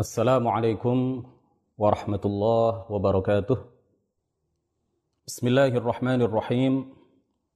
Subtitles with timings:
[0.00, 1.22] السلام عليكم
[1.78, 3.56] ورحمة الله وبركاته
[5.26, 6.72] بسم الله الرحمن الرحيم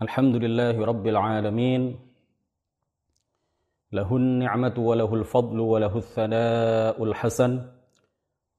[0.03, 1.83] الحمد لله رب العالمين
[3.93, 7.53] له النعمة وله الفضل وله الثناء الحسن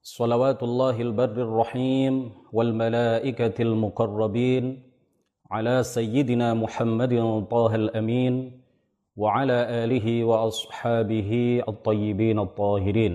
[0.02, 2.14] صلوات الله البر الرحيم
[2.54, 4.66] والملائكة المقربين
[5.52, 7.14] على سيدنا محمد
[7.52, 8.34] طه الأمين
[9.18, 11.32] وعلى آله وأصحابه
[11.68, 13.14] الطيبين الطاهرين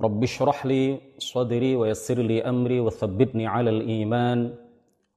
[0.00, 4.54] رب اشرح لي صدري ويسر لي أمري وثبتني على الإيمان.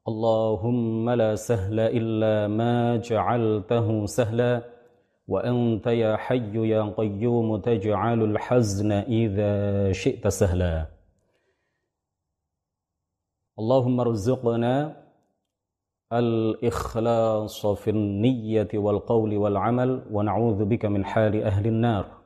[0.07, 4.61] اللهم لا سهل إلا ما جعلته سهلا.
[5.27, 10.85] وأنت يا حي يا قيوم تجعل الحزن إذا شئت سهلا.
[13.59, 15.03] اللهم ارزقنا
[16.13, 20.01] الإخلاص في النية والقول والعمل.
[20.11, 22.20] ونعوذ بك من حال أهل النار.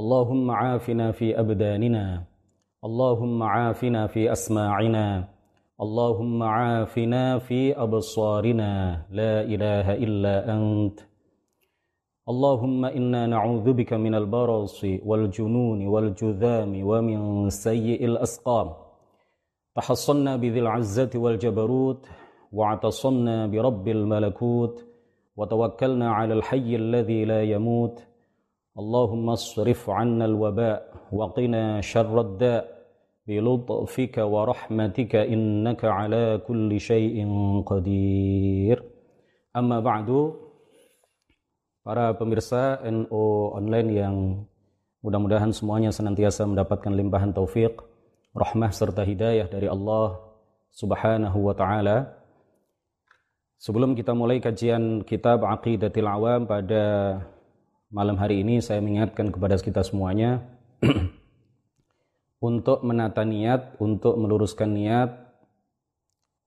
[0.00, 2.24] اللهم عافنا في أبداننا
[2.84, 5.28] اللهم عافنا في أسماعنا
[5.80, 8.72] اللهم عافنا في أبصارنا
[9.10, 11.00] لا إله إلا أنت.
[12.28, 18.68] اللهم إنا نعوذ بك من البرص والجنون والجذام ومن سيء الأسقام.
[19.76, 22.08] تحصنا بذي العزة والجبروت
[22.52, 24.76] واعتصمنا برب الملكوت
[25.36, 28.09] وتوكلنا على الحي الذي لا يموت
[28.79, 30.79] اللهم اصرف عنا الوباء
[31.11, 32.63] وقنا شر الداء
[33.27, 37.17] بلطفك ورحمتك إنك على كل شيء
[37.65, 38.77] قدير
[39.55, 40.09] أما بعد
[41.85, 44.15] para pemirsa NO online yang
[45.05, 47.77] mudah-mudahan semuanya senantiasa mendapatkan limpahan taufik,
[48.33, 50.17] rahmah serta hidayah dari Allah
[50.73, 52.09] Subhanahu wa taala.
[53.61, 57.21] Sebelum kita mulai kajian kitab Aqidatil Awam pada
[57.90, 60.46] malam hari ini saya mengingatkan kepada kita semuanya
[62.48, 65.10] untuk menata niat, untuk meluruskan niat.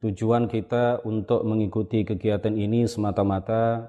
[0.04, 3.88] Tujuan kita untuk mengikuti kegiatan ini semata-mata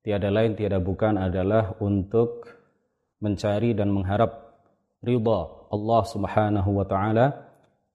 [0.00, 2.48] tiada lain tiada bukan adalah untuk
[3.20, 4.56] mencari dan mengharap
[5.04, 7.48] ridha Allah Subhanahu wa taala.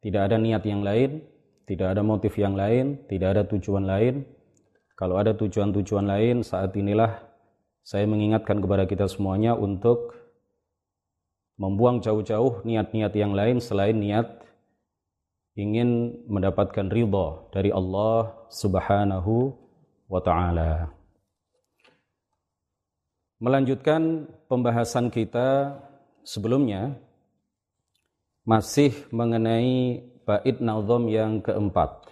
[0.06, 1.26] Tidak ada niat yang lain,
[1.66, 4.22] tidak ada motif yang lain, tidak ada tujuan lain.
[4.94, 7.35] Kalau ada tujuan-tujuan lain, saat inilah
[7.86, 10.18] saya mengingatkan kepada kita semuanya untuk
[11.62, 14.42] membuang jauh-jauh niat-niat yang lain selain niat
[15.54, 19.54] ingin mendapatkan ridha dari Allah Subhanahu
[20.10, 20.90] wa taala.
[23.38, 25.78] Melanjutkan pembahasan kita
[26.26, 26.98] sebelumnya
[28.50, 32.10] masih mengenai bait nazam yang keempat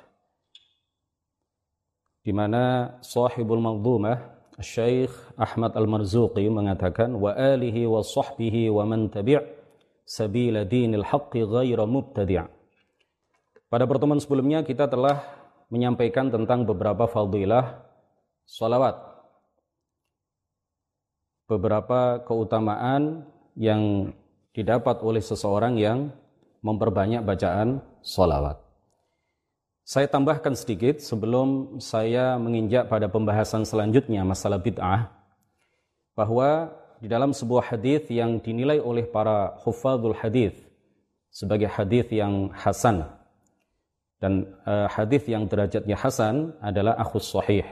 [2.22, 9.42] di mana sahibul maldumah Syekh Ahmad Al-Marzuqi mengatakan wa alihi wa sahbihi wa man tabi'
[10.06, 12.64] sabila dinil haqqi ghaira mubtadi'
[13.74, 15.26] Pada pertemuan sebelumnya kita telah
[15.74, 17.82] menyampaikan tentang beberapa fadilah
[18.46, 18.94] salawat.
[21.50, 23.26] Beberapa keutamaan
[23.58, 24.14] yang
[24.54, 26.14] didapat oleh seseorang yang
[26.62, 28.63] memperbanyak bacaan salawat.
[29.84, 35.12] Saya tambahkan sedikit sebelum saya menginjak pada pembahasan selanjutnya masalah bid'ah
[36.16, 36.72] bahwa
[37.04, 40.56] di dalam sebuah hadis yang dinilai oleh para hufadzul hadis
[41.28, 43.04] sebagai hadis yang hasan
[44.24, 47.68] dan uh, hadis yang derajatnya hasan adalah akhus sahih.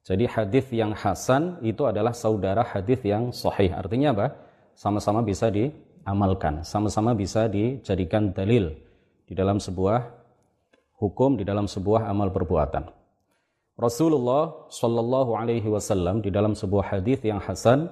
[0.00, 3.68] Jadi hadis yang hasan itu adalah saudara hadis yang sahih.
[3.68, 4.32] Artinya apa?
[4.72, 8.72] Sama-sama bisa diamalkan, sama-sama bisa dijadikan dalil
[9.28, 10.23] di dalam sebuah
[11.04, 12.88] hukum, di dalam sebuah amal perbuatan.
[13.76, 17.90] Rasulullah Shallallahu Alaihi Wasallam di dalam sebuah hadis yang hasan,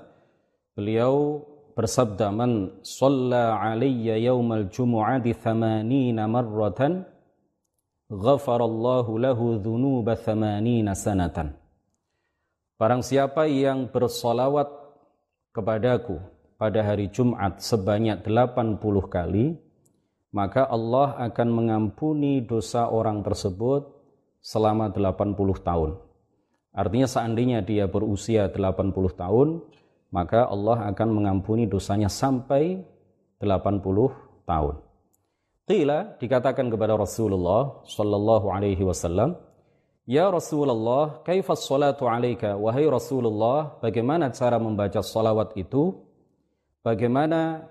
[0.73, 1.43] beliau
[1.75, 7.03] bersabda man shalla alayya yaumal jumu'ati thamanina marratan
[8.13, 11.57] ghafarallahu lahu dhunuba thamanina sanatan.
[12.77, 14.69] Barang siapa yang bersolawat
[15.51, 16.23] kepadaku
[16.61, 18.79] pada hari Jumat sebanyak 80
[19.11, 19.59] kali,
[20.33, 23.85] maka Allah akan mengampuni dosa orang tersebut
[24.41, 26.01] selama 80 tahun.
[26.73, 29.61] Artinya seandainya dia berusia 80 tahun,
[30.09, 32.81] maka Allah akan mengampuni dosanya sampai
[33.37, 34.75] 80 tahun.
[35.69, 39.37] Qila dikatakan kepada Rasulullah sallallahu alaihi wasallam,
[40.09, 46.03] "Ya Rasulullah, kaifa salatu alaika?" Wahai Rasulullah, bagaimana cara membaca salawat itu?
[46.83, 47.69] Bagaimana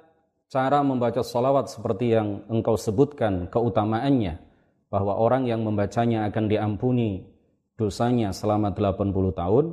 [0.51, 4.35] cara membaca salawat seperti yang engkau sebutkan keutamaannya
[4.91, 7.23] bahwa orang yang membacanya akan diampuni
[7.79, 9.65] dosanya selama 80 tahun?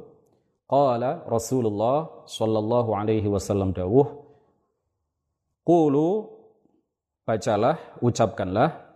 [0.71, 4.07] Qala Rasulullah sallallahu alaihi wasallam dawuh,
[5.67, 6.31] Qulu
[7.27, 8.87] bacalah, ucapkanlah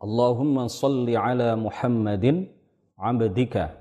[0.00, 2.48] Allahumma salli ala Muhammadin
[2.96, 3.78] abdika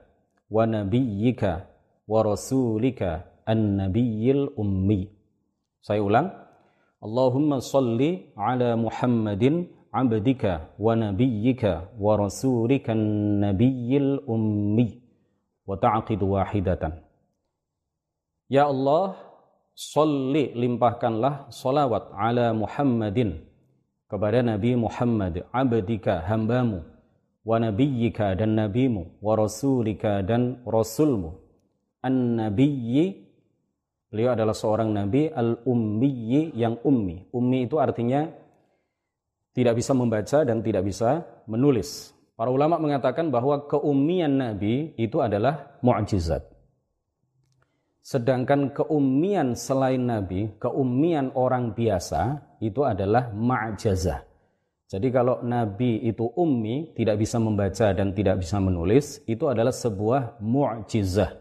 [0.52, 1.68] wa nabiyyika
[2.04, 5.08] wa rasulika an-nabiyyil ummi.
[5.80, 6.49] Saya ulang.
[7.00, 15.00] Allahumma salli ala Muhammadin abdika wa nabiyyika wa rasulika an-nabiyyil ummi
[15.64, 17.00] wa ta'qidu wahidatan.
[18.52, 19.30] Ya Allah,
[19.80, 23.48] Salli limpahkanlah salawat ala Muhammadin
[24.12, 26.84] kepada Nabi Muhammad abdika hambamu
[27.48, 31.40] wa nabiyyika dan nabimu wa rasulika dan rasulmu
[32.04, 33.29] an nabiyyi
[34.10, 38.28] beliau adalah seorang nabi al ummi yang ummi ummi itu artinya
[39.54, 45.78] tidak bisa membaca dan tidak bisa menulis para ulama mengatakan bahwa keummian nabi itu adalah
[45.86, 46.60] mukjizat
[48.10, 54.26] Sedangkan keummian selain Nabi, keummian orang biasa itu adalah ma'jazah.
[54.90, 60.42] Jadi kalau Nabi itu ummi, tidak bisa membaca dan tidak bisa menulis, itu adalah sebuah
[60.42, 61.38] mu'jizah.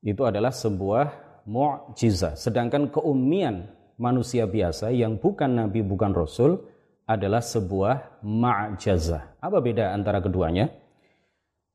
[0.00, 2.36] Itu adalah sebuah mu'jizah.
[2.36, 3.68] Sedangkan keummian
[4.00, 6.60] manusia biasa yang bukan Nabi, bukan Rasul,
[7.04, 9.38] adalah sebuah ma'jazah.
[9.40, 10.72] Apa beda antara keduanya?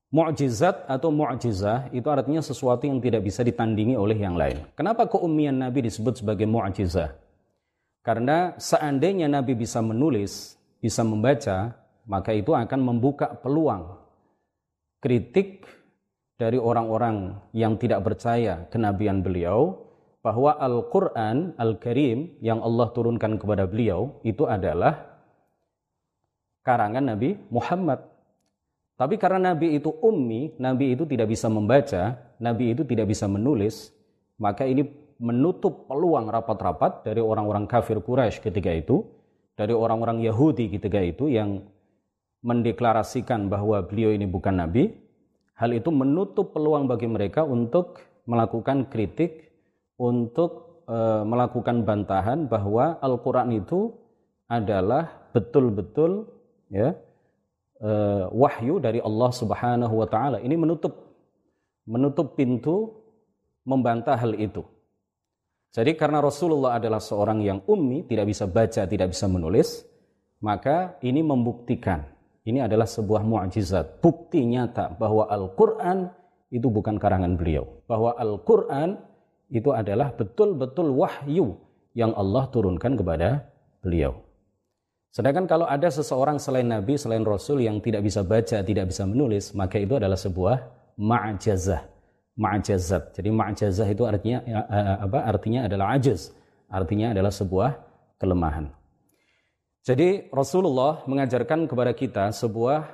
[0.10, 4.66] Mu'jizat atau mu'jizah itu artinya sesuatu yang tidak bisa ditandingi oleh yang lain.
[4.74, 7.14] Kenapa keummian Nabi disebut sebagai mu'jizah?
[8.02, 11.78] Karena seandainya Nabi bisa menulis, bisa membaca,
[12.10, 14.02] maka itu akan membuka peluang
[14.98, 15.64] kritik
[16.40, 19.76] dari orang-orang yang tidak percaya kenabian beliau
[20.24, 25.20] bahwa Al-Quran, Al-Karim yang Allah turunkan kepada beliau itu adalah
[26.64, 28.08] karangan Nabi Muhammad
[29.00, 33.96] tapi karena Nabi itu ummi, Nabi itu tidak bisa membaca, Nabi itu tidak bisa menulis,
[34.36, 34.84] maka ini
[35.16, 39.08] menutup peluang rapat-rapat dari orang-orang kafir Quraisy ketika itu,
[39.56, 41.64] dari orang-orang Yahudi ketika itu yang
[42.44, 44.92] mendeklarasikan bahwa beliau ini bukan Nabi.
[45.60, 49.52] Hal itu menutup peluang bagi mereka untuk melakukan kritik,
[50.00, 50.98] untuk e,
[51.28, 53.92] melakukan bantahan bahwa Al-Quran itu
[54.48, 56.26] adalah betul-betul
[56.74, 56.98] ya
[57.84, 60.38] uh, wahyu dari Allah Subhanahu wa taala.
[60.42, 60.94] Ini menutup
[61.86, 62.98] menutup pintu
[63.66, 64.66] membantah hal itu.
[65.70, 69.86] Jadi karena Rasulullah adalah seorang yang ummi, tidak bisa baca, tidak bisa menulis,
[70.42, 72.10] maka ini membuktikan
[72.48, 76.12] ini adalah sebuah mukjizat, bukti nyata bahwa Al-Qur'an
[76.50, 78.98] itu bukan karangan beliau, bahwa Al-Qur'an
[79.50, 81.58] itu adalah betul-betul wahyu
[81.98, 83.50] yang Allah turunkan kepada
[83.82, 84.30] beliau.
[85.10, 89.58] Sedangkan kalau ada seseorang selain Nabi, selain Rasul yang tidak bisa baca, tidak bisa menulis,
[89.58, 90.70] maka itu adalah sebuah
[91.02, 91.82] ma'jazah.
[92.40, 93.18] Ma'jazat.
[93.18, 95.20] Jadi ma'jazah itu artinya ya, eh, apa?
[95.26, 96.32] Artinya adalah ajaz.
[96.70, 97.70] Artinya adalah sebuah
[98.22, 98.70] kelemahan.
[99.84, 102.88] Jadi Rasulullah mengajarkan kepada kita sebuah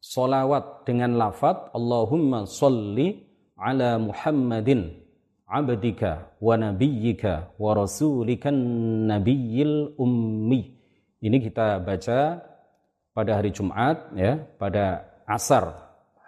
[0.00, 3.20] solawat dengan lafat Allahumma salli
[3.56, 4.92] ala Muhammadin
[5.46, 8.56] abdika wa nabiyyika wa rasulikan
[9.06, 10.76] nabiyyil ummi
[11.26, 12.44] ini kita baca
[13.16, 15.72] pada hari Jumat ya, pada asar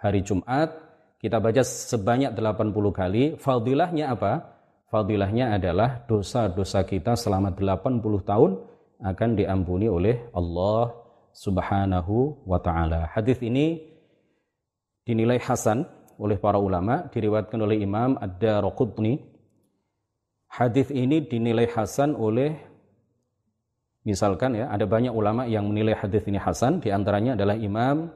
[0.01, 0.73] hari Jumat
[1.21, 3.23] kita baca sebanyak 80 kali.
[3.37, 4.59] Fadilahnya apa?
[4.89, 8.51] Fadilahnya adalah dosa-dosa kita selama 80 tahun
[8.99, 10.95] akan diampuni oleh Allah
[11.31, 13.07] Subhanahu wa taala.
[13.15, 13.79] Hadis ini
[15.07, 15.87] dinilai hasan
[16.19, 19.23] oleh para ulama, diriwayatkan oleh Imam Ad-Darqutni.
[20.51, 22.69] Hadis ini dinilai hasan oleh
[24.07, 28.07] Misalkan ya, ada banyak ulama yang menilai hadis ini hasan, di antaranya adalah Imam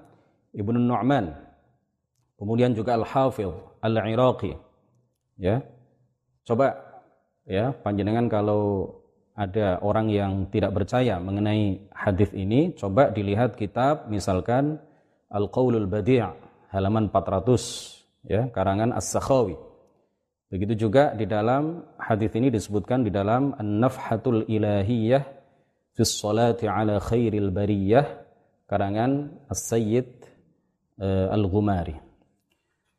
[0.56, 1.36] Ibnu Nu'man.
[2.40, 3.52] Kemudian juga Al-Hafidh
[3.84, 4.56] Al-Iraqi.
[5.36, 5.60] Ya.
[6.48, 6.80] Coba
[7.44, 8.90] ya, panjenengan kalau
[9.34, 14.78] ada orang yang tidak percaya mengenai hadis ini, coba dilihat kitab misalkan
[15.34, 16.22] Al-Qaulul Badi'
[16.70, 19.58] halaman 400 ya, karangan As-Sakhawi.
[20.54, 25.26] Begitu juga di dalam hadis ini disebutkan di dalam An-Nafhatul Ilahiyah
[25.98, 28.06] fi salati ala khairil bariyah
[28.70, 30.14] karangan As-Sayyid
[31.02, 31.98] uh, Al-Ghumari.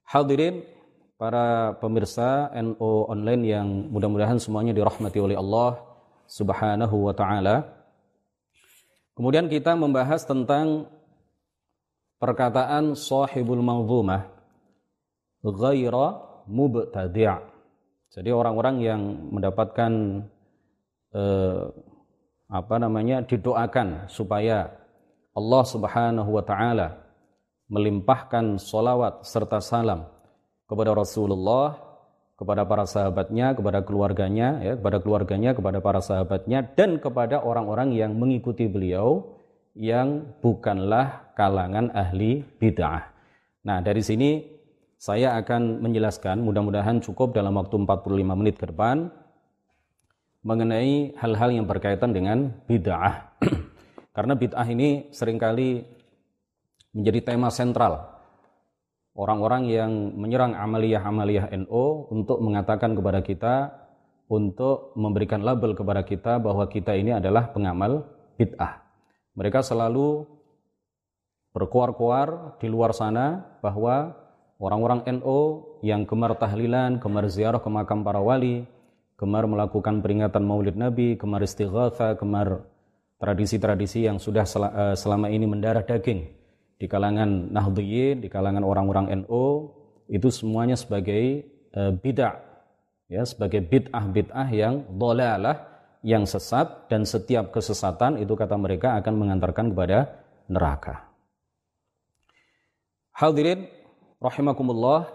[0.02, 0.66] Hadirin
[1.14, 5.93] para pemirsa NO online yang mudah-mudahan semuanya dirahmati oleh Allah
[6.34, 7.62] Subhanahu wa taala.
[9.14, 10.90] Kemudian kita membahas tentang
[12.18, 14.26] perkataan sahibul manzumah
[15.46, 16.18] ghaira
[16.50, 17.38] mubtadi'.
[18.10, 19.00] Jadi orang-orang yang
[19.30, 19.92] mendapatkan
[21.14, 21.70] uh,
[22.50, 24.74] apa namanya didoakan supaya
[25.38, 26.98] Allah Subhanahu wa taala
[27.70, 30.06] melimpahkan solawat serta salam
[30.66, 31.83] kepada Rasulullah
[32.34, 38.18] kepada para sahabatnya, kepada keluarganya, ya, kepada keluarganya, kepada para sahabatnya, dan kepada orang-orang yang
[38.18, 39.38] mengikuti beliau
[39.74, 43.10] yang bukanlah kalangan ahli bid'ah.
[43.66, 44.42] Nah, dari sini
[44.98, 49.10] saya akan menjelaskan, mudah-mudahan cukup dalam waktu 45 menit ke depan,
[50.44, 53.34] mengenai hal-hal yang berkaitan dengan bid'ah.
[54.16, 55.82] Karena bid'ah ini sering kali
[56.94, 58.13] menjadi tema sentral
[59.14, 63.54] orang-orang yang menyerang amaliyah-amaliyah NO untuk mengatakan kepada kita
[64.26, 68.02] untuk memberikan label kepada kita bahwa kita ini adalah pengamal
[68.35, 68.83] bid'ah.
[69.38, 70.26] Mereka selalu
[71.54, 74.18] berkuar-kuar di luar sana bahwa
[74.59, 75.40] orang-orang NO
[75.87, 78.66] yang gemar tahlilan, gemar ziarah ke makam para wali,
[79.14, 82.66] gemar melakukan peringatan maulid Nabi, gemar istighatha, gemar
[83.23, 86.43] tradisi-tradisi yang sudah eh, selama ini mendarah daging
[86.78, 89.70] di kalangan Nahdliyin, di kalangan orang-orang NU
[90.10, 92.54] itu semuanya sebagai uh, bid'ah
[93.08, 99.72] ya sebagai bid'ah-bid'ah yang dhalalah yang sesat dan setiap kesesatan itu kata mereka akan mengantarkan
[99.72, 99.98] kepada
[100.50, 101.08] neraka.
[103.14, 103.70] Hadirin
[104.20, 105.08] rahimakumullah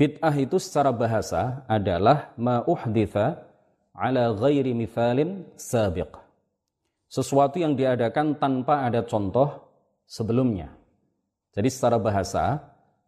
[0.00, 3.44] bid'ah itu secara bahasa adalah ma uhditha
[3.92, 6.16] ala ghairi mithalin sabiq.
[7.06, 9.65] Sesuatu yang diadakan tanpa ada contoh
[10.06, 10.72] sebelumnya.
[11.52, 12.62] Jadi secara bahasa,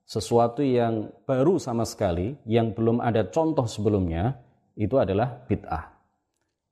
[0.08, 4.40] sesuatu yang baru sama sekali, yang belum ada contoh sebelumnya,
[4.78, 5.90] itu adalah bid'ah.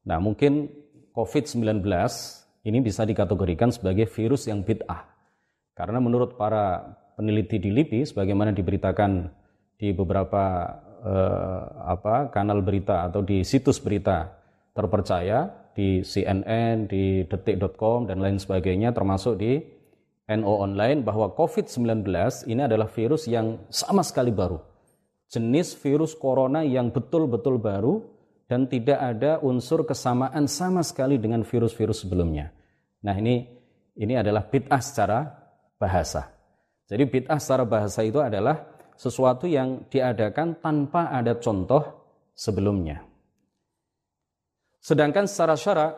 [0.06, 0.70] Nah mungkin
[1.14, 1.82] COVID-19
[2.66, 5.04] ini bisa dikategorikan sebagai virus yang bid'ah.
[5.76, 9.28] Karena menurut para peneliti di LIPI, sebagaimana diberitakan
[9.76, 10.64] di beberapa
[11.04, 14.32] eh, apa kanal berita atau di situs berita
[14.72, 19.75] terpercaya, di CNN, di detik.com, dan lain sebagainya, termasuk di
[20.26, 22.02] NO online bahwa COVID-19
[22.50, 24.58] ini adalah virus yang sama sekali baru.
[25.30, 28.02] Jenis virus corona yang betul-betul baru
[28.50, 32.50] dan tidak ada unsur kesamaan sama sekali dengan virus-virus sebelumnya.
[33.06, 33.46] Nah ini
[33.98, 35.26] ini adalah bid'ah secara
[35.78, 36.30] bahasa.
[36.86, 38.66] Jadi bid'ah secara bahasa itu adalah
[38.98, 41.82] sesuatu yang diadakan tanpa ada contoh
[42.34, 43.02] sebelumnya.
[44.78, 45.92] Sedangkan secara syarak,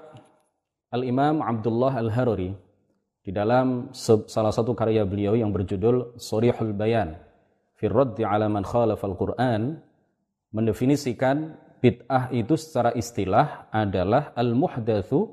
[0.89, 2.68] Al-Imam Abdullah Al-Haruri
[3.29, 7.13] di dalam salah satu karya beliau yang berjudul Sorihul Bayan
[7.77, 9.77] fi raddi ala man khalaf al-Quran
[10.57, 15.29] mendefinisikan bid'ah itu secara istilah adalah al-muhdatsu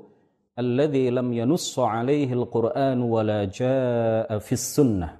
[0.60, 5.16] alladhi lam yanussu alaihi al-Quran wa la jaa fi sunnah.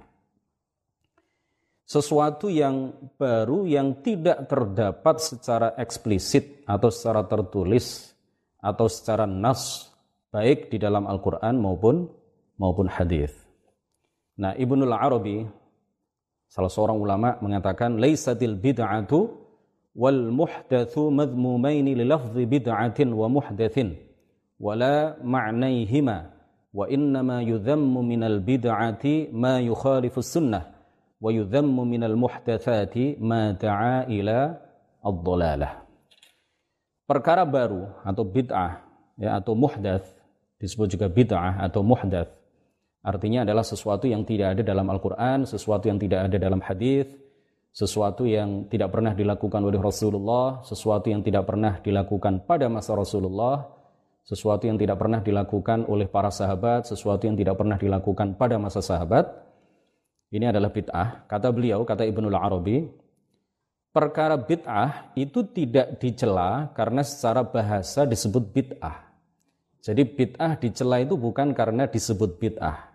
[1.81, 8.13] Sesuatu yang baru yang tidak terdapat secara eksplisit atau secara tertulis
[8.61, 9.89] atau secara nas
[10.29, 12.26] baik di dalam Al-Qur'an maupun
[12.57, 13.33] maupun hadis.
[14.37, 15.45] Nah, Ibnul Arabi
[16.47, 19.33] salah seorang ulama mengatakan laisatil bid'atu
[19.97, 22.05] wal muhdatsu madhmumaini li
[22.45, 23.97] bid'atin wa muhdatsin
[24.61, 26.33] wala ma'naihima
[26.73, 30.69] wa innama yudhammu minal bid'ati ma yukhalifu sunnah
[31.17, 33.57] wa yudhammu minal muhdatsati ma
[34.05, 34.39] ila
[35.01, 35.81] ad-dhalalah
[37.09, 38.85] perkara baru atau bid'ah
[39.17, 40.05] ya atau muhdats
[40.61, 42.36] disebut juga bid'ah atau muhdats
[43.05, 47.07] Artinya adalah sesuatu yang tidak ada dalam Al-Quran, sesuatu yang tidak ada dalam hadis,
[47.77, 53.69] sesuatu yang tidak pernah dilakukan oleh Rasulullah, sesuatu yang tidak pernah dilakukan pada masa Rasulullah,
[54.25, 58.81] sesuatu yang tidak pernah dilakukan oleh para sahabat, sesuatu yang tidak pernah dilakukan pada masa
[58.81, 59.29] sahabat.
[60.33, 61.29] Ini adalah bid'ah.
[61.29, 62.83] Kata beliau, kata Ibnul Arabi,
[63.93, 69.05] perkara bid'ah itu tidak dicela karena secara bahasa disebut bid'ah.
[69.85, 72.86] Jadi bid'ah dicela itu bukan karena disebut bid'ah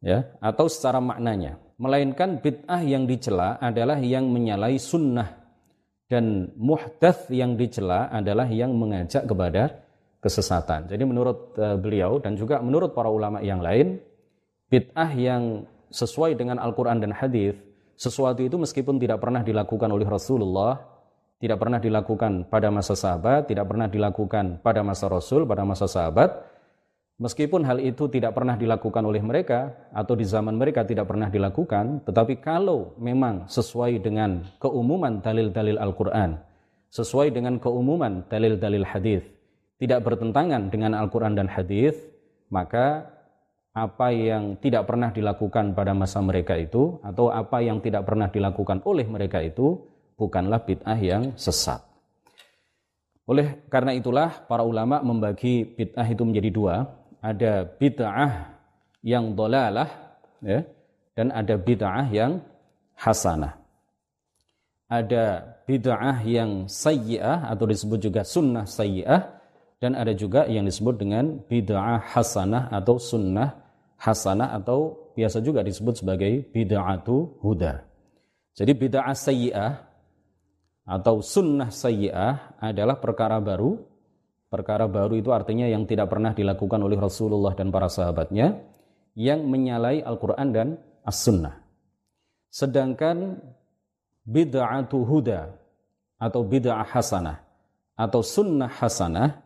[0.00, 5.46] ya atau secara maknanya melainkan bid'ah yang dicela adalah yang menyalahi sunnah
[6.06, 9.86] dan muhdath yang dicela adalah yang mengajak kepada
[10.22, 10.86] kesesatan.
[10.90, 13.98] Jadi menurut uh, beliau dan juga menurut para ulama yang lain,
[14.70, 17.58] bid'ah yang sesuai dengan Al-Quran dan Hadis,
[17.98, 20.78] sesuatu itu meskipun tidak pernah dilakukan oleh Rasulullah,
[21.36, 26.32] tidak pernah dilakukan pada masa sahabat, tidak pernah dilakukan pada masa Rasul, pada masa sahabat,
[27.16, 32.04] Meskipun hal itu tidak pernah dilakukan oleh mereka atau di zaman mereka tidak pernah dilakukan,
[32.04, 36.36] tetapi kalau memang sesuai dengan keumuman dalil-dalil Al-Quran,
[36.92, 39.24] sesuai dengan keumuman dalil-dalil hadis,
[39.80, 41.96] tidak bertentangan dengan Al-Quran dan hadis,
[42.52, 43.08] maka
[43.72, 48.84] apa yang tidak pernah dilakukan pada masa mereka itu atau apa yang tidak pernah dilakukan
[48.84, 49.80] oleh mereka itu
[50.20, 51.80] bukanlah bid'ah yang sesat.
[53.24, 56.74] Oleh karena itulah para ulama membagi bid'ah itu menjadi dua,
[57.26, 58.54] ada bid'ah
[59.02, 59.90] yang dolalah
[60.38, 60.62] ya,
[61.18, 62.38] dan ada bid'ah yang
[62.94, 63.58] hasanah.
[64.86, 69.22] ada bid'ah yang sayyi'ah atau disebut juga sunnah sayyi'ah
[69.82, 73.58] dan ada juga yang disebut dengan bid'ah hasanah atau sunnah
[73.98, 77.82] hasanah atau biasa juga disebut sebagai bid'atu huda.
[78.56, 79.72] Jadi bid'ah sayyi'ah
[80.86, 83.82] atau sunnah sayyi'ah adalah perkara baru.
[84.56, 88.56] Perkara baru itu artinya yang tidak pernah dilakukan oleh Rasulullah dan para sahabatnya
[89.12, 90.68] yang menyalai Al-Quran dan
[91.04, 91.60] As-Sunnah.
[92.48, 93.36] Sedangkan
[94.24, 95.52] bid'atu huda
[96.16, 97.44] atau bid'ah hasanah
[98.00, 99.44] atau sunnah hasanah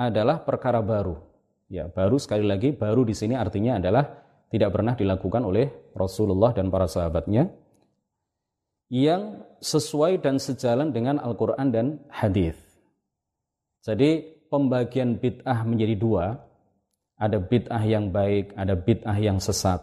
[0.00, 1.20] adalah perkara baru.
[1.68, 6.72] Ya, baru sekali lagi baru di sini artinya adalah tidak pernah dilakukan oleh Rasulullah dan
[6.72, 7.52] para sahabatnya
[8.88, 12.69] yang sesuai dan sejalan dengan Al-Qur'an dan hadis.
[13.80, 16.24] Jadi pembagian bid'ah menjadi dua,
[17.16, 19.80] ada bid'ah yang baik, ada bid'ah yang sesat,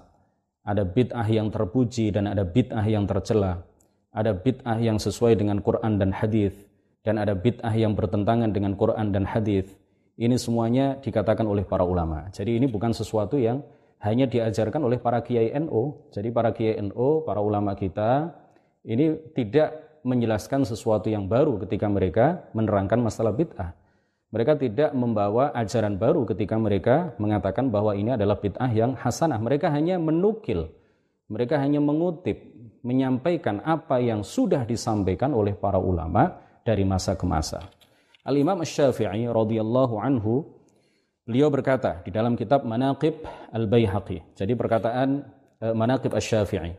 [0.61, 3.67] ada bid'ah yang terpuji dan ada bid'ah yang tercela
[4.17, 6.57] ada bid'ah yang sesuai dengan Quran dan hadis
[7.05, 9.69] dan ada bid'ah yang bertentangan dengan Quran dan hadis.
[10.17, 12.25] Ini semuanya dikatakan oleh para ulama.
[12.33, 13.61] Jadi ini bukan sesuatu yang
[14.01, 16.09] hanya diajarkan oleh para kiai NU.
[16.09, 18.33] Jadi para kiai NU, para ulama kita
[18.81, 23.77] ini tidak menjelaskan sesuatu yang baru ketika mereka menerangkan masalah bid'ah.
[24.27, 29.39] Mereka tidak membawa ajaran baru ketika mereka mengatakan bahwa ini adalah bid'ah yang hasanah.
[29.39, 30.67] Mereka hanya menukil,
[31.31, 32.35] mereka hanya mengutip
[32.83, 37.63] menyampaikan apa yang sudah disampaikan oleh para ulama dari masa ke masa.
[38.27, 40.43] Al-Imam Asy-Syafi'i radhiyallahu anhu
[41.23, 43.23] beliau berkata di dalam kitab Manaqib
[43.55, 44.35] Al-Baihaqi.
[44.35, 45.23] Jadi perkataan
[45.63, 46.75] uh, Manaqib Asy-Syafi'i.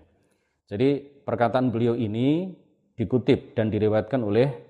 [0.68, 2.52] Jadi perkataan beliau ini
[2.92, 4.67] dikutip dan diriwayatkan oleh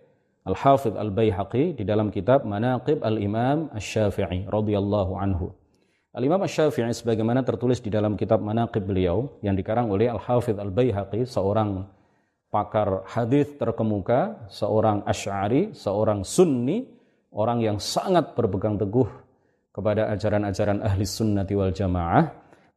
[0.48, 5.52] Al-Hafidh Al-Baihaqi di dalam kitab Manaqib Al-Imam Asy-Syafi'i radhiyallahu anhu.
[6.16, 11.84] Al-Imam Syafi'i sebagaimana tertulis di dalam kitab Manaqib beliau yang dikarang oleh Al-Hafidh Al-Baihaqi, seorang
[12.48, 16.88] pakar hadis terkemuka, seorang Asy'ari, seorang Sunni,
[17.36, 19.08] orang yang sangat berpegang teguh
[19.68, 22.24] kepada ajaran-ajaran ahli sunnati wal jamaah.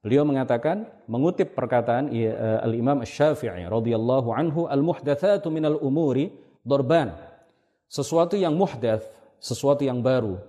[0.01, 6.29] Beliau mengatakan, mengutip perkataan eh, Al-Imam Syafi'i radhiyallahu anhu, al-muhdatsatu minal umuri
[6.65, 7.30] dorban.
[7.91, 9.03] Sesuatu yang muhdats,
[9.43, 10.39] sesuatu yang baru,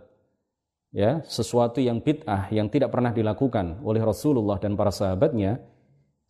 [0.94, 5.58] ya sesuatu yang bid'ah yang tidak pernah dilakukan oleh Rasulullah dan para sahabatnya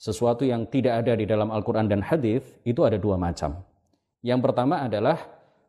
[0.00, 3.60] sesuatu yang tidak ada di dalam Al-Quran dan hadis itu ada dua macam.
[4.24, 5.20] Yang pertama adalah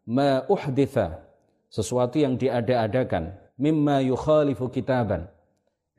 [0.07, 1.19] ma'uhditha
[1.67, 5.27] sesuatu yang diada-adakan mimma yukhalifu kitaban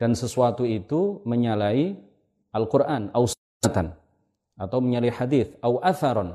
[0.01, 1.93] dan sesuatu itu menyalahi
[2.49, 3.29] Al-Quran atau
[4.55, 6.33] atau menyalahi hadis atau atharon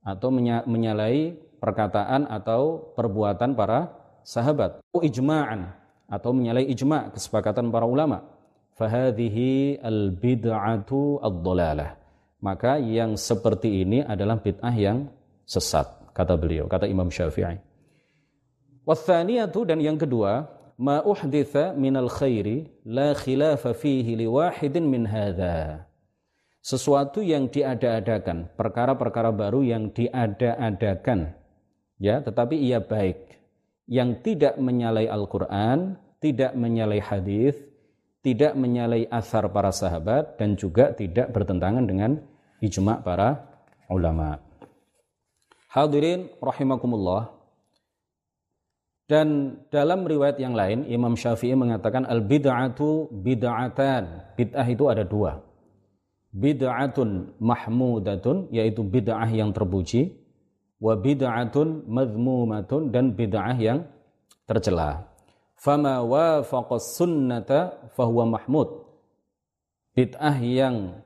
[0.00, 0.28] atau
[0.64, 3.92] menyalahi perkataan atau perbuatan para
[4.24, 5.70] sahabat ijma'an
[6.10, 8.26] atau menyalahi ijma' kesepakatan para ulama.
[8.74, 12.00] Fahadhihi al-bid'atu ad-dhalalah.
[12.40, 15.12] Maka yang seperti ini adalah bid'ah yang
[15.44, 15.84] sesat,
[16.16, 17.60] kata beliau, kata Imam Syafi'i.
[18.88, 20.48] Wathaniyatu dan yang kedua,
[20.80, 25.84] ma uhditha minal khairi la khilafa fihi liwahidin min hadha.
[26.64, 31.36] Sesuatu yang diada-adakan, perkara-perkara baru yang diada-adakan,
[32.00, 33.36] ya, tetapi ia baik
[33.84, 37.58] yang tidak menyalai Al-Quran, tidak menyalai hadis,
[38.24, 42.22] tidak menyalai asar para sahabat, dan juga tidak bertentangan dengan
[42.64, 43.50] ijma' para
[43.92, 44.40] ulama.
[45.70, 47.36] Hadirin rahimakumullah.
[49.10, 54.34] Dan dalam riwayat yang lain, Imam Syafi'i mengatakan al-bid'atu bid'atan.
[54.38, 55.42] Bid'ah itu ada dua.
[56.30, 60.14] Bid'atun mahmudatun, yaitu bid'ah yang terpuji
[60.80, 63.84] wa bid'atun madhmumatun dan bid'ah yang
[64.48, 65.06] tercela.
[65.60, 68.88] Fama wafaqa sunnata fahuwa mahmud.
[69.92, 71.04] Bid'ah yang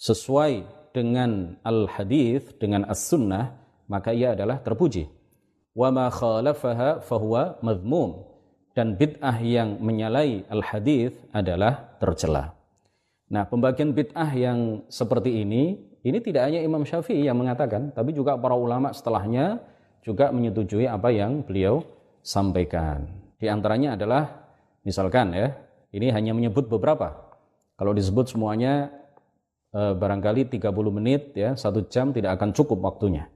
[0.00, 0.64] sesuai
[0.96, 3.52] dengan al-hadis, dengan as-sunnah,
[3.92, 5.12] maka ia adalah terpuji.
[5.76, 8.24] Wa ma khalafaha fahuwa madhmum.
[8.72, 12.56] Dan bid'ah yang menyalai al-hadis adalah tercela.
[13.28, 18.34] Nah, pembagian bid'ah yang seperti ini ini tidak hanya Imam Syafi'i yang mengatakan, tapi juga
[18.34, 19.62] para ulama setelahnya
[20.02, 21.86] juga menyetujui apa yang beliau
[22.26, 23.06] sampaikan.
[23.38, 24.50] Di antaranya adalah
[24.82, 25.54] misalkan ya,
[25.94, 27.30] ini hanya menyebut beberapa.
[27.78, 28.90] Kalau disebut semuanya
[29.70, 33.30] eh, barangkali 30 menit ya, satu jam tidak akan cukup waktunya.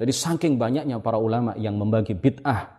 [0.00, 2.78] Jadi saking banyaknya para ulama yang membagi bid'ah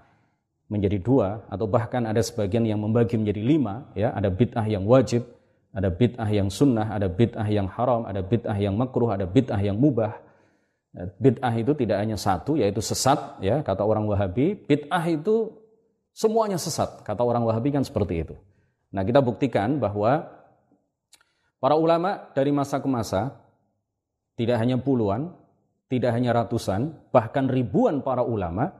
[0.69, 5.25] menjadi dua atau bahkan ada sebagian yang membagi menjadi lima ya ada bid'ah yang wajib
[5.69, 9.77] ada bid'ah yang sunnah, ada bid'ah yang haram, ada bid'ah yang makruh, ada bid'ah yang
[9.77, 10.17] mubah.
[10.89, 14.58] Ya, bid'ah itu tidak hanya satu, yaitu sesat, ya kata orang Wahabi.
[14.58, 15.53] Bid'ah itu
[16.10, 18.36] semuanya sesat, kata orang Wahabi kan seperti itu.
[18.89, 20.25] Nah kita buktikan bahwa
[21.62, 23.38] para ulama dari masa ke masa,
[24.34, 25.29] tidak hanya puluhan,
[25.86, 28.73] tidak hanya ratusan, bahkan ribuan para ulama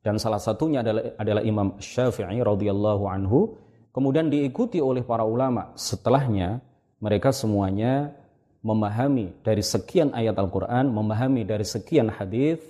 [0.00, 3.52] dan salah satunya adalah adalah Imam Syafi'i radhiyallahu anhu,
[3.90, 6.62] kemudian diikuti oleh para ulama setelahnya
[7.00, 8.12] mereka semuanya
[8.60, 12.60] memahami dari sekian ayat Al-Qur'an, memahami dari sekian hadis,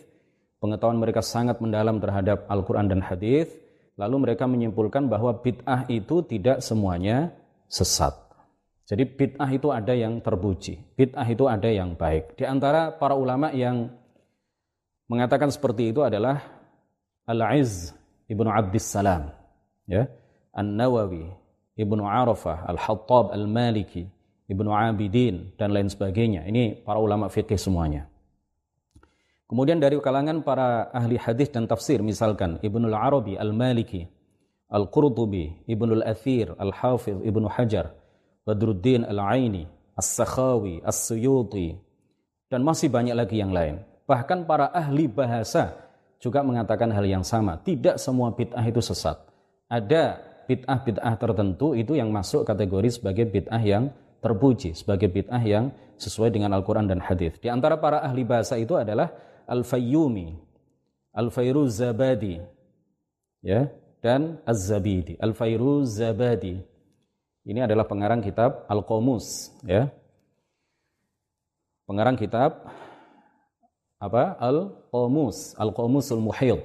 [0.63, 3.51] pengetahuan mereka sangat mendalam terhadap Al-Qur'an dan hadis,
[3.99, 7.35] lalu mereka menyimpulkan bahwa bid'ah itu tidak semuanya
[7.67, 8.15] sesat.
[8.87, 12.39] Jadi bid'ah itu ada yang terpuji, bid'ah itu ada yang baik.
[12.39, 13.91] Di antara para ulama yang
[15.11, 16.39] mengatakan seperti itu adalah
[17.27, 17.95] Al-Izz
[18.31, 19.31] Ibnu Abdis Salam,
[19.91, 20.07] ya,
[20.55, 21.31] An-Nawawi,
[21.79, 24.07] Ibnu Arafah, Al-Hattab Al-Maliki,
[24.51, 26.43] Ibnu Abidin dan lain sebagainya.
[26.47, 28.11] Ini para ulama fikih semuanya.
[29.47, 34.07] Kemudian dari kalangan para ahli hadis dan tafsir misalkan Ibnu Al-Arabi Al-Maliki,
[34.71, 37.91] Al-Qurtubi, Ibnu Al-Athir, Al-Hafiz, Ibnu Hajar,
[38.47, 39.67] Badruddin Al-Aini,
[39.99, 41.75] As-Sakhawi, As-Suyuti,
[42.51, 43.83] dan masih banyak lagi yang lain.
[44.07, 45.75] Bahkan para ahli bahasa
[46.19, 47.59] juga mengatakan hal yang sama.
[47.63, 49.19] Tidak semua bid'ah itu sesat.
[49.71, 56.35] Ada bid'ah-bid'ah tertentu itu yang masuk kategori sebagai bid'ah yang terpuji, sebagai bid'ah yang sesuai
[56.35, 57.39] dengan Al-Quran dan Hadis.
[57.39, 59.15] Di antara para ahli bahasa itu adalah
[59.47, 60.35] Al-Fayyumi,
[61.15, 62.43] Al-Fayruz Zabadi,
[63.47, 63.71] ya,
[64.03, 65.15] dan Az-Zabidi.
[65.23, 66.59] Al-Fayruz Zabadi
[67.47, 69.89] ini adalah pengarang kitab Al-Qomus, ya.
[71.89, 72.69] Pengarang kitab
[73.99, 74.37] apa?
[74.39, 76.63] Al-Qomus, Al-Qomusul Muhid.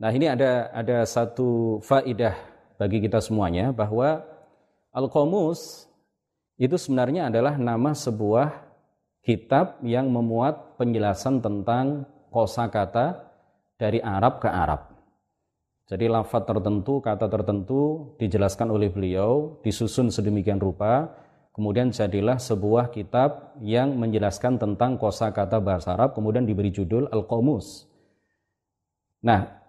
[0.00, 2.49] Nah, ini ada ada satu faidah
[2.80, 4.24] bagi kita semuanya bahwa
[4.96, 5.84] Al-Qomus
[6.56, 8.56] itu sebenarnya adalah nama sebuah
[9.20, 13.20] kitab yang memuat penjelasan tentang kosakata
[13.76, 14.96] dari Arab ke Arab.
[15.92, 21.12] Jadi lafaz tertentu, kata tertentu dijelaskan oleh beliau, disusun sedemikian rupa,
[21.52, 27.90] kemudian jadilah sebuah kitab yang menjelaskan tentang kosakata bahasa Arab, kemudian diberi judul Al-Qomus.
[29.20, 29.59] Nah,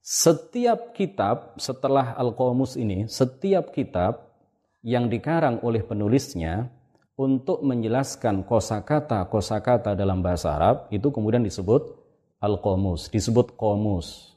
[0.00, 4.32] setiap kitab setelah Al-Qomus ini, setiap kitab
[4.80, 6.72] yang dikarang oleh penulisnya
[7.20, 12.00] untuk menjelaskan kosakata-kosakata dalam bahasa Arab itu kemudian disebut
[12.40, 14.30] Al-Qomus, disebut Qomus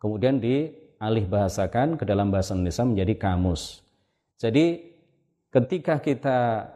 [0.00, 3.84] kemudian dialih bahasakan ke dalam bahasa Indonesia menjadi kamus.
[4.40, 4.96] Jadi
[5.52, 6.66] ketika kita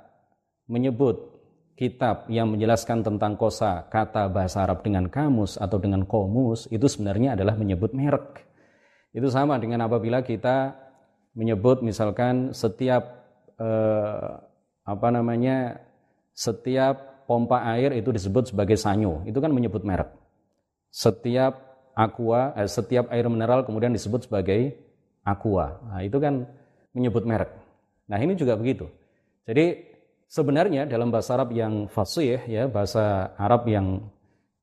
[0.68, 1.34] menyebut
[1.75, 7.35] kitab yang menjelaskan tentang kosa kata bahasa Arab dengan kamus atau dengan komus itu sebenarnya
[7.35, 8.47] adalah menyebut merek.
[9.11, 10.75] Itu sama dengan apabila kita
[11.35, 13.27] menyebut misalkan setiap
[13.59, 14.31] eh,
[14.87, 15.83] apa namanya
[16.35, 20.11] setiap pompa air itu disebut sebagai sanyo, itu kan menyebut merek.
[20.95, 21.59] Setiap
[21.95, 24.79] aqua, eh, setiap air mineral kemudian disebut sebagai
[25.27, 25.83] aqua.
[25.91, 26.47] Nah, itu kan
[26.95, 27.51] menyebut merek.
[28.07, 28.87] Nah, ini juga begitu.
[29.49, 29.93] Jadi
[30.29, 34.09] sebenarnya dalam bahasa Arab yang fasih ya, bahasa Arab yang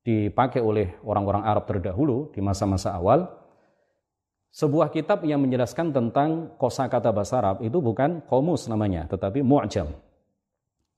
[0.01, 3.29] dipakai oleh orang-orang Arab terdahulu di masa-masa awal,
[4.51, 9.87] sebuah kitab yang menjelaskan tentang kosakata bahasa Arab itu bukan komus namanya, tetapi mu'jam.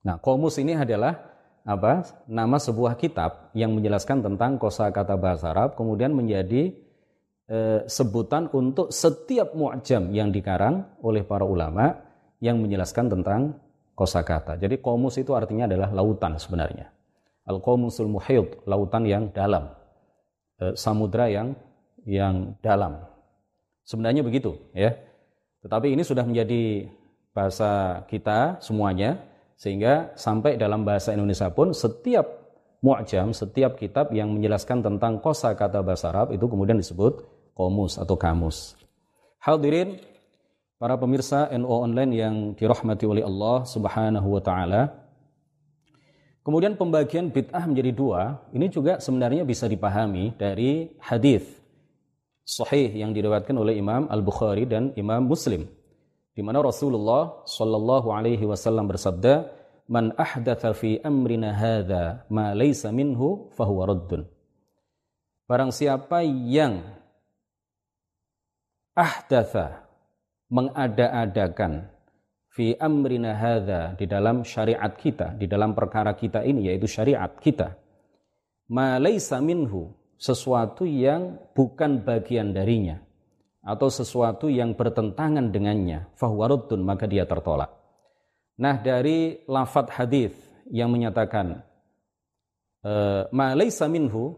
[0.03, 6.11] Nah, komus ini adalah apa nama sebuah kitab yang menjelaskan tentang kosakata bahasa Arab kemudian
[6.11, 6.75] menjadi
[7.47, 12.03] e, sebutan untuk setiap mu'jam yang dikarang oleh para ulama
[12.43, 13.62] yang menjelaskan tentang
[13.93, 14.57] kosakata.
[14.57, 16.89] Jadi komus itu artinya adalah lautan sebenarnya.
[17.43, 19.69] Al-Qomusul Muhid, lautan yang dalam.
[20.57, 21.53] E, samudra yang
[22.07, 23.03] yang dalam.
[23.83, 24.95] Sebenarnya begitu ya.
[25.63, 26.87] Tetapi ini sudah menjadi
[27.31, 29.19] bahasa kita semuanya
[29.55, 32.43] sehingga sampai dalam bahasa Indonesia pun setiap
[32.83, 37.23] mu'jam, setiap kitab yang menjelaskan tentang kosa kata bahasa Arab itu kemudian disebut
[37.55, 38.75] komus atau kamus.
[39.39, 39.99] Hadirin
[40.83, 44.91] para pemirsa NO online yang dirahmati oleh Allah Subhanahu wa taala.
[46.43, 51.47] Kemudian pembagian bid'ah menjadi dua, ini juga sebenarnya bisa dipahami dari hadis
[52.43, 55.63] sahih yang diriwayatkan oleh Imam Al-Bukhari dan Imam Muslim
[56.35, 59.47] di mana Rasulullah Shallallahu alaihi wasallam bersabda,
[59.87, 64.27] "Man ahdatha fi amrina hadza ma laysa minhu fahuwa raddun."
[65.47, 66.83] Barang siapa yang
[68.99, 69.82] ahdatha
[70.53, 71.89] mengada-adakan
[72.53, 77.73] fi amrina hadza di dalam syariat kita, di dalam perkara kita ini yaitu syariat kita.
[78.69, 79.89] Ma laysa minhu
[80.21, 83.01] sesuatu yang bukan bagian darinya
[83.65, 87.73] atau sesuatu yang bertentangan dengannya fahuwaruddun maka dia tertolak.
[88.61, 90.31] Nah dari lafat hadis
[90.69, 91.65] yang menyatakan
[92.85, 94.37] eh, ma laysa minhu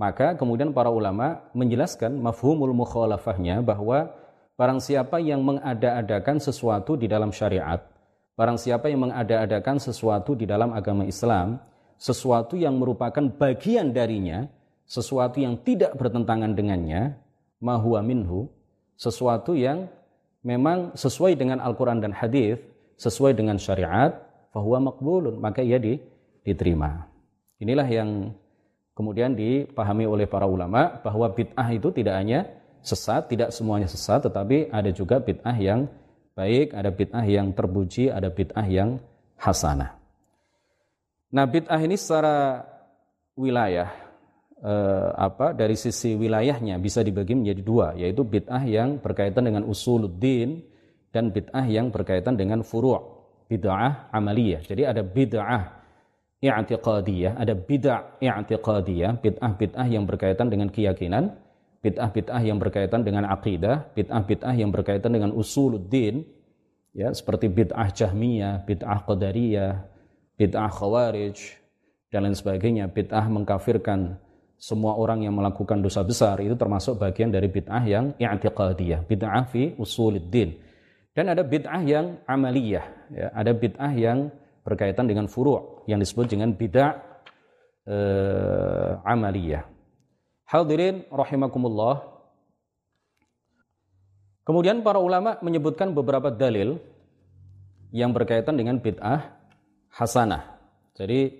[0.00, 4.08] maka kemudian para ulama menjelaskan mafhumul mukhalafahnya bahwa
[4.60, 7.80] barang siapa yang mengada-adakan sesuatu di dalam syariat,
[8.36, 11.56] barang siapa yang mengada-adakan sesuatu di dalam agama Islam,
[11.96, 14.44] sesuatu yang merupakan bagian darinya,
[14.84, 17.16] sesuatu yang tidak bertentangan dengannya,
[17.64, 18.52] mahuwa minhu,
[19.00, 19.88] sesuatu yang
[20.44, 22.60] memang sesuai dengan Al-Quran dan Hadis,
[23.00, 24.12] sesuai dengan syariat,
[24.52, 25.96] fahuwa makbulun, maka ia di,
[26.44, 27.08] diterima.
[27.64, 28.36] Inilah yang
[28.92, 34.72] kemudian dipahami oleh para ulama bahwa bid'ah itu tidak hanya sesat, tidak semuanya sesat, tetapi
[34.72, 35.88] ada juga bid'ah yang
[36.36, 39.00] baik, ada bid'ah yang terpuji, ada bid'ah yang
[39.36, 39.96] hasanah.
[41.30, 42.64] Nah, bid'ah ini secara
[43.38, 43.88] wilayah
[44.60, 50.60] eh, apa dari sisi wilayahnya bisa dibagi menjadi dua, yaitu bid'ah yang berkaitan dengan usuluddin
[51.10, 53.00] dan bid'ah yang berkaitan dengan furu'
[53.50, 54.62] bid'ah amaliyah.
[54.62, 55.80] Jadi ada bid'ah
[56.40, 61.36] i'tiqadiyah, ada bid'ah i'tiqadiyah, bid'ah-bid'ah yang berkaitan dengan keyakinan,
[61.80, 66.24] bid'ah-bid'ah yang berkaitan dengan akidah, bid'ah-bid'ah yang berkaitan dengan usuluddin,
[66.92, 69.72] ya seperti bid'ah jahmiyah, bid'ah qadariyah,
[70.36, 71.60] bid'ah khawarij,
[72.10, 72.90] dan lain sebagainya.
[72.90, 74.18] Bid'ah mengkafirkan
[74.60, 79.72] semua orang yang melakukan dosa besar itu termasuk bagian dari bid'ah yang i'tiqadiyah, bid'ah fi
[79.80, 80.52] usuluddin.
[81.16, 83.26] Dan ada bid'ah yang amaliyah, ya.
[83.32, 84.28] ada bid'ah yang
[84.60, 86.92] berkaitan dengan furu' yang disebut dengan bid'ah
[87.88, 89.64] uh, amaliyah.
[90.50, 92.10] Hadirin rahimakumullah.
[94.42, 96.82] Kemudian para ulama menyebutkan beberapa dalil
[97.94, 99.30] yang berkaitan dengan bid'ah
[99.94, 100.58] hasanah.
[100.98, 101.38] Jadi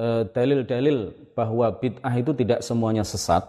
[0.00, 3.44] eh, dalil-dalil bahwa bid'ah itu tidak semuanya sesat,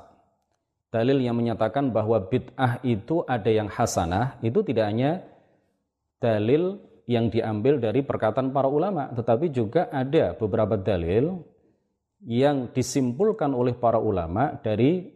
[0.91, 5.23] dalil yang menyatakan bahwa bid'ah itu ada yang hasanah, itu tidak hanya
[6.19, 11.47] dalil yang diambil dari perkataan para ulama, tetapi juga ada beberapa dalil
[12.23, 15.07] yang disimpulkan oleh para ulama dari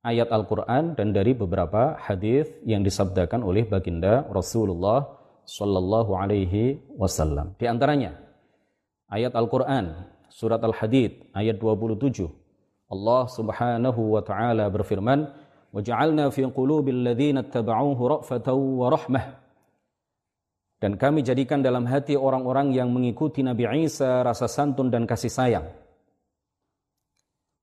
[0.00, 5.04] ayat Al-Quran dan dari beberapa hadis yang disabdakan oleh baginda Rasulullah
[5.44, 7.52] sallallahu alaihi wasallam.
[7.60, 8.16] Di antaranya
[9.12, 12.24] ayat Al-Qur'an surat Al-Hadid ayat 27.
[12.90, 15.28] Allah Subhanahu wa taala berfirman,
[15.70, 19.24] "Waja'alna fi qulubil ladzina ittaba'uhu ra'fatan wa rahmah."
[20.80, 25.68] Dan kami jadikan dalam hati orang-orang yang mengikuti Nabi Isa rasa santun dan kasih sayang.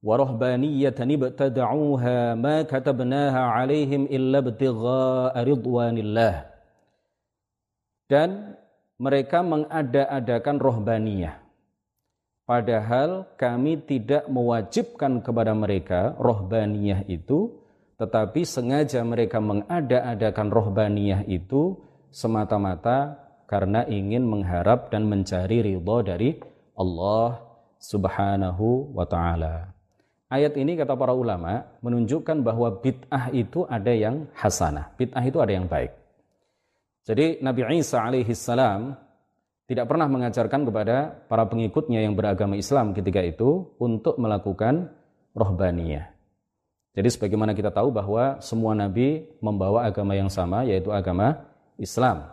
[0.08, 6.48] Warahbaniyatan ibtada'uha ma katabnaha 'alaihim illa ibtigha'a ridwanillah
[8.08, 8.56] dan
[8.96, 11.43] mereka mengada-adakan rohbaniyah.
[12.48, 17.60] Padahal kami tidak mewajibkan kepada mereka rohbaniyah itu,
[18.00, 21.84] tetapi sengaja mereka mengada-adakan rohbaniyah itu
[22.15, 23.20] semata-mata
[23.52, 26.39] karena ingin mengharap dan mencari ridho dari
[26.80, 27.43] Allah
[27.84, 29.76] Subhanahu wa taala.
[30.27, 35.55] Ayat ini kata para ulama menunjukkan bahwa bid'ah itu ada yang hasanah, bid'ah itu ada
[35.55, 35.95] yang baik.
[37.07, 38.91] Jadi Nabi Isa alaihi salam
[39.71, 44.91] tidak pernah mengajarkan kepada para pengikutnya yang beragama Islam ketika itu untuk melakukan
[45.31, 46.11] rohbaniyah.
[46.91, 51.45] Jadi sebagaimana kita tahu bahwa semua nabi membawa agama yang sama yaitu agama
[51.79, 52.27] Islam.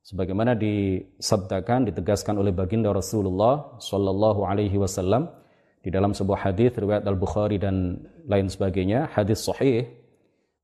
[0.00, 5.39] Sebagaimana disabdakan ditegaskan oleh baginda Rasulullah Shallallahu alaihi wasallam
[5.80, 9.88] di dalam sebuah hadis riwayat Al-Bukhari dan lain sebagainya, hadis sahih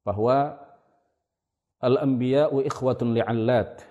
[0.04, 0.60] bahwa
[1.80, 3.84] Al-anbiya'u ikhwatun li'allat.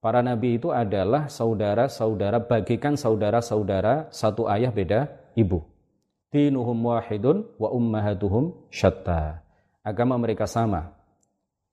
[0.00, 5.60] Para nabi itu adalah saudara-saudara, bagikan saudara-saudara satu ayah beda ibu.
[6.32, 9.44] Dinuhum wahidun wa ummahatuhum syatta.
[9.84, 10.96] Agama mereka sama,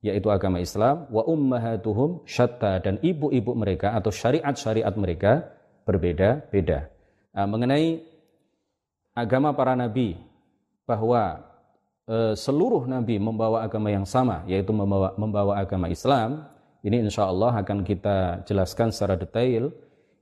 [0.04, 2.80] yaitu agama Islam, wa ummahatuhum syatta.
[2.84, 5.48] Dan ibu-ibu mereka atau syariat-syariat mereka
[5.88, 6.92] berbeda-beda.
[7.34, 8.13] Nah, mengenai
[9.16, 10.18] agama para nabi,
[10.84, 11.54] bahwa
[12.04, 16.44] Eh, seluruh nabi membawa agama yang sama yaitu membawa membawa agama Islam
[16.84, 19.72] ini insya Allah akan kita jelaskan secara detail.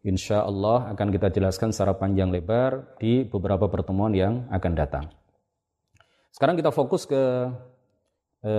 [0.07, 5.07] Insya Allah akan kita jelaskan secara panjang lebar di beberapa pertemuan yang akan datang.
[6.35, 7.23] Sekarang kita fokus ke
[8.43, 8.53] e,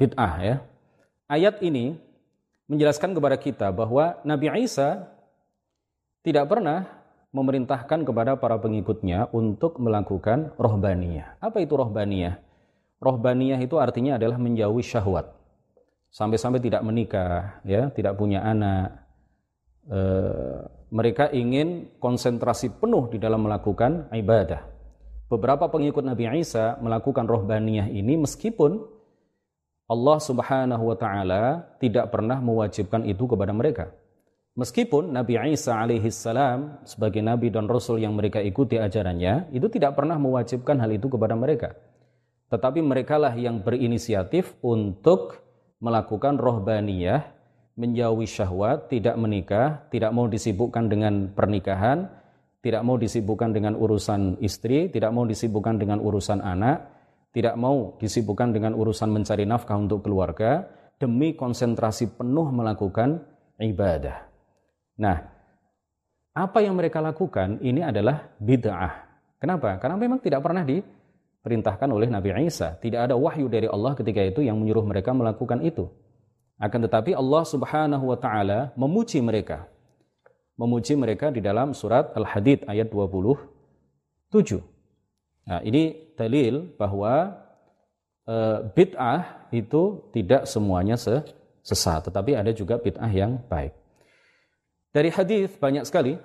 [0.00, 0.56] bid'ah ya.
[1.28, 1.92] Ayat ini
[2.72, 5.12] menjelaskan kepada kita bahwa Nabi Isa
[6.24, 6.97] tidak pernah
[7.32, 11.36] memerintahkan kepada para pengikutnya untuk melakukan rohbaniyah.
[11.44, 12.40] Apa itu rohbaniyah?
[12.98, 15.28] Rohbaniyah itu artinya adalah menjauhi syahwat.
[16.08, 19.04] Sampai-sampai tidak menikah, ya, tidak punya anak.
[19.84, 20.00] E,
[20.88, 24.64] mereka ingin konsentrasi penuh di dalam melakukan ibadah.
[25.28, 28.80] Beberapa pengikut Nabi Isa melakukan rohbaniyah ini meskipun
[29.88, 33.92] Allah Subhanahu wa taala tidak pernah mewajibkan itu kepada mereka.
[34.58, 39.94] Meskipun Nabi Isa alaihi salam sebagai nabi dan rasul yang mereka ikuti ajarannya itu tidak
[39.94, 41.78] pernah mewajibkan hal itu kepada mereka.
[42.50, 45.46] Tetapi merekalah yang berinisiatif untuk
[45.78, 47.22] melakukan rohbaniyah,
[47.78, 52.10] menjauhi syahwat, tidak menikah, tidak mau disibukkan dengan pernikahan,
[52.58, 56.82] tidak mau disibukkan dengan urusan istri, tidak mau disibukkan dengan urusan anak,
[57.30, 60.66] tidak mau disibukkan dengan urusan mencari nafkah untuk keluarga,
[60.98, 63.22] demi konsentrasi penuh melakukan
[63.62, 64.27] ibadah.
[64.98, 65.22] Nah,
[66.34, 69.06] apa yang mereka lakukan ini adalah bid'ah.
[69.38, 69.78] Kenapa?
[69.78, 72.74] Karena memang tidak pernah diperintahkan oleh Nabi Isa.
[72.78, 75.86] Tidak ada wahyu dari Allah ketika itu yang menyuruh mereka melakukan itu.
[76.58, 79.70] Akan tetapi Allah Subhanahu wa taala memuji mereka.
[80.58, 84.58] Memuji mereka di dalam surat Al-Hadid ayat 27.
[85.46, 87.38] Nah, ini dalil bahwa
[88.26, 88.36] e,
[88.74, 93.70] bid'ah itu tidak semuanya sesat, tetapi ada juga bid'ah yang baik.
[94.98, 96.18] Dari hadis banyak sekali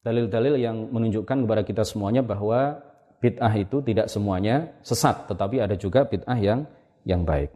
[0.00, 2.80] dalil-dalil yang menunjukkan kepada kita semuanya bahwa
[3.20, 6.64] bid'ah itu tidak semuanya sesat, tetapi ada juga bid'ah yang
[7.04, 7.52] yang baik.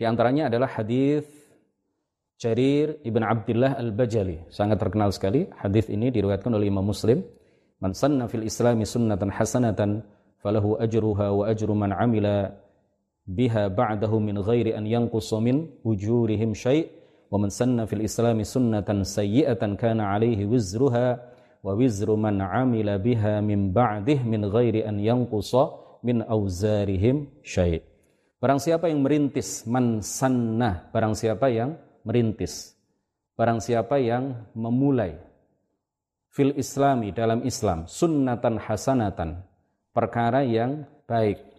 [0.00, 1.28] Di antaranya adalah hadis
[2.40, 5.44] Jarir ibn Abdullah al-Bajali, sangat terkenal sekali.
[5.60, 7.20] Hadis ini diriwayatkan oleh Imam Muslim.
[7.84, 10.00] Man sanna fil Islami sunnatan hasanatan
[10.40, 12.48] falahu ajruha wa ajru man amila
[13.28, 16.99] biha ba'dahu min ghairi an yanqusa min ujurihim syai'
[17.50, 21.18] sanna fil Islami sunnatan sayyi'atan kana alaihi wizruha
[21.62, 25.70] wa wizru man amila biha min ba'dih min ghairi an yanqusa
[26.02, 27.90] min auzarihim syai'
[28.40, 31.76] Barang siapa yang merintis man sannah, barang siapa yang
[32.08, 32.72] merintis.
[33.36, 35.20] Barang siapa yang memulai
[36.32, 39.44] fil islami dalam Islam sunnatan hasanatan,
[39.92, 41.49] perkara yang baik.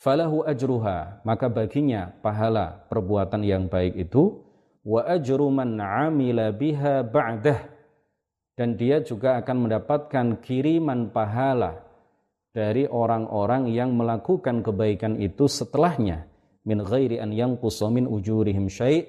[0.00, 4.40] Falahu ajruha, maka baginya pahala perbuatan yang baik itu
[4.80, 7.68] wa ajru man amila biha ba'dah.
[8.56, 11.84] Dan dia juga akan mendapatkan kiriman pahala
[12.56, 16.24] dari orang-orang yang melakukan kebaikan itu setelahnya.
[16.64, 19.04] Min ghairi an yanqusa min ujurihim syai'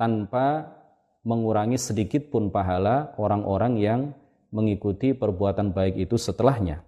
[0.00, 0.72] tanpa
[1.20, 4.00] mengurangi sedikit pun pahala orang-orang yang
[4.52, 6.80] mengikuti perbuatan baik itu setelahnya.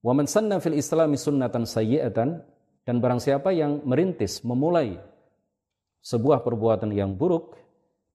[0.00, 2.40] Wa man sanna fil islami sunnatan sayyi'atan
[2.86, 4.96] dan barang siapa yang merintis memulai
[6.06, 7.58] sebuah perbuatan yang buruk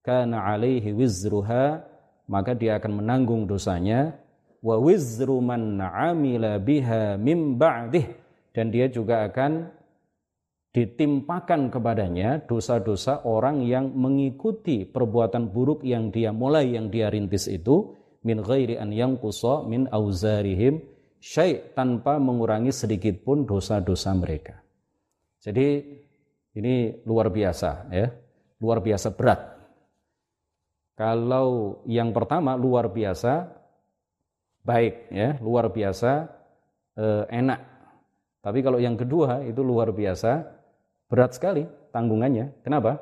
[0.01, 1.83] kana alaihi wizruha
[2.31, 4.15] maka dia akan menanggung dosanya.
[4.61, 8.05] Wa wizru man amila biha mim ba'dih
[8.53, 9.73] dan dia juga akan
[10.71, 17.91] ditimpakan kepadanya dosa-dosa orang yang mengikuti perbuatan buruk yang dia mulai yang dia rintis itu
[18.23, 20.79] min ghairi an yanqusa min auzarihim
[21.21, 24.57] syai' tanpa mengurangi sedikit pun dosa-dosa mereka.
[25.37, 25.85] Jadi
[26.57, 28.09] ini luar biasa ya,
[28.57, 29.39] luar biasa berat.
[30.97, 33.61] Kalau yang pertama luar biasa
[34.65, 35.37] baik ya.
[35.41, 36.29] Luar biasa
[36.97, 37.61] eh, enak.
[38.41, 40.45] Tapi kalau yang kedua itu luar biasa
[41.09, 42.65] berat sekali tanggungannya.
[42.65, 42.97] Kenapa?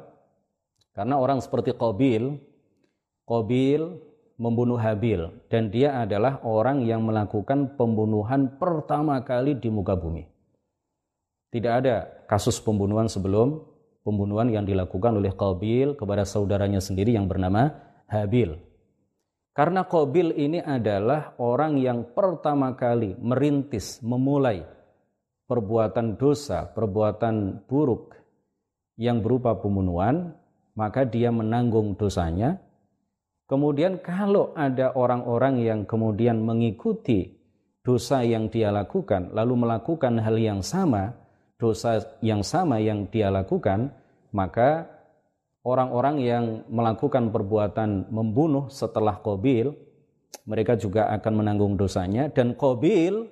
[0.96, 2.36] Karena orang seperti Qabil
[3.30, 3.82] Qabil
[4.40, 10.24] membunuh Habil dan dia adalah orang yang melakukan pembunuhan pertama kali di muka bumi
[11.52, 13.60] tidak ada kasus pembunuhan sebelum
[14.02, 17.70] pembunuhan yang dilakukan oleh Qabil kepada saudaranya sendiri yang bernama
[18.08, 18.70] Habil
[19.60, 24.64] karena Qabil ini adalah orang yang pertama kali merintis, memulai
[25.52, 28.16] perbuatan dosa, perbuatan buruk
[28.96, 30.32] yang berupa pembunuhan,
[30.80, 32.62] maka dia menanggung dosanya.
[33.50, 37.34] Kemudian kalau ada orang-orang yang kemudian mengikuti
[37.82, 41.18] dosa yang dia lakukan, lalu melakukan hal yang sama,
[41.58, 43.90] dosa yang sama yang dia lakukan,
[44.30, 44.86] maka
[45.66, 49.74] orang-orang yang melakukan perbuatan membunuh setelah Qabil
[50.46, 53.26] mereka juga akan menanggung dosanya dan Qabil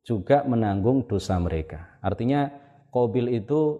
[0.00, 2.00] juga menanggung dosa mereka.
[2.00, 2.48] Artinya
[2.88, 3.76] Qabil itu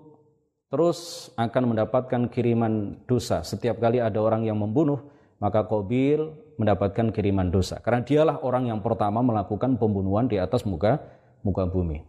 [0.71, 3.43] terus akan mendapatkan kiriman dosa.
[3.43, 5.03] Setiap kali ada orang yang membunuh,
[5.41, 6.21] maka Qabil
[6.61, 7.81] mendapatkan kiriman dosa.
[7.81, 11.01] Karena dialah orang yang pertama melakukan pembunuhan di atas muka
[11.41, 12.05] muka bumi.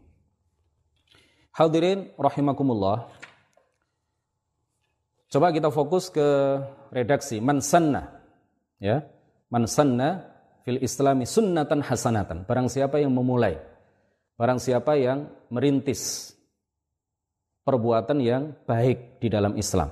[1.56, 3.08] Hadirin rahimakumullah.
[5.32, 6.60] Coba kita fokus ke
[6.92, 8.20] redaksi man sanna
[8.84, 9.00] ya.
[9.48, 10.28] Man sanna
[10.68, 12.44] fil islami sunnatan hasanatan.
[12.44, 13.56] Barang siapa yang memulai,
[14.36, 16.36] barang siapa yang merintis
[17.64, 19.92] perbuatan yang baik di dalam Islam.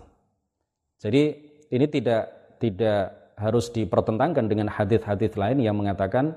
[1.00, 1.24] Jadi
[1.72, 2.24] ini tidak
[2.60, 6.36] tidak harus dipertentangkan dengan hadis-hadis lain yang mengatakan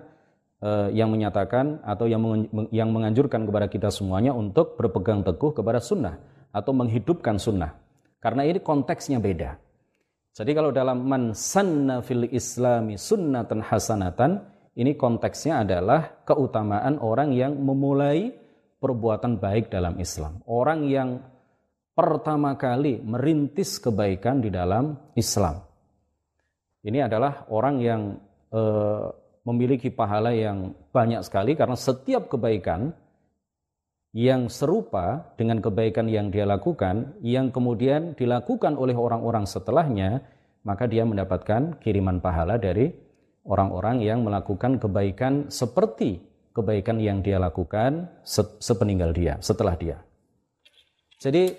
[0.62, 2.22] eh, yang menyatakan atau yang
[2.70, 6.16] yang menganjurkan kepada kita semuanya untuk berpegang teguh kepada sunnah
[6.54, 7.74] atau menghidupkan sunnah.
[8.22, 9.58] Karena ini konteksnya beda.
[10.32, 14.40] Jadi kalau dalam man sanna fil islami sunnatan hasanatan,
[14.78, 18.32] ini konteksnya adalah keutamaan orang yang memulai
[18.80, 20.40] perbuatan baik dalam Islam.
[20.48, 21.20] Orang yang
[21.92, 25.71] pertama kali merintis kebaikan di dalam Islam.
[26.82, 28.18] Ini adalah orang yang
[28.50, 29.06] eh,
[29.46, 32.94] memiliki pahala yang banyak sekali karena setiap kebaikan
[34.12, 40.20] yang serupa dengan kebaikan yang dia lakukan yang kemudian dilakukan oleh orang-orang setelahnya
[40.62, 42.92] maka dia mendapatkan kiriman pahala dari
[43.42, 46.22] orang-orang yang melakukan kebaikan seperti
[46.52, 48.06] kebaikan yang dia lakukan
[48.60, 49.98] sepeninggal dia, setelah dia.
[51.18, 51.56] Jadi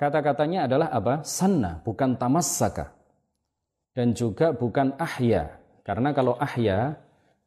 [0.00, 1.14] kata-katanya adalah apa?
[1.22, 2.96] Sanna, bukan tamassaka.
[3.92, 5.52] Dan juga bukan ahya.
[5.84, 6.96] Karena kalau ahya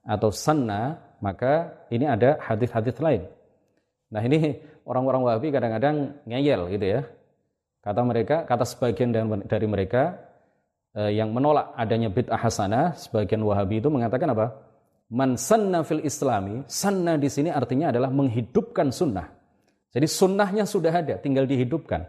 [0.05, 3.25] atau sanna, maka ini ada hadis-hadis lain.
[4.13, 7.01] Nah ini orang-orang Wahabi kadang-kadang ngeyel gitu ya.
[7.81, 9.13] Kata mereka, kata sebagian
[9.45, 10.25] dari mereka,
[10.95, 14.55] Eh, yang menolak adanya bid'ah hasanah, sebagian Wahabi itu mengatakan apa?
[15.11, 19.27] Man sanna fil islami, sanna di sini artinya adalah menghidupkan sunnah.
[19.91, 22.07] Jadi sunnahnya sudah ada, tinggal dihidupkan.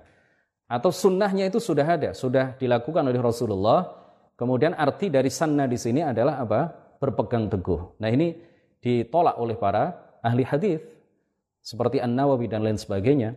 [0.71, 4.06] Atau sunnahnya itu sudah ada, sudah dilakukan oleh Rasulullah.
[4.37, 6.61] Kemudian arti dari sanna di sini adalah apa?
[7.01, 7.97] Berpegang teguh.
[8.01, 8.37] Nah ini
[8.85, 10.81] ditolak oleh para ahli hadis
[11.65, 13.35] seperti An Nawawi dan lain sebagainya.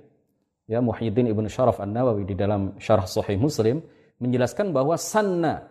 [0.69, 3.81] Ya Muhyiddin ibn Syaraf An Nawawi di dalam Syarah Sahih Muslim
[4.19, 5.65] menjelaskan bahwa sanna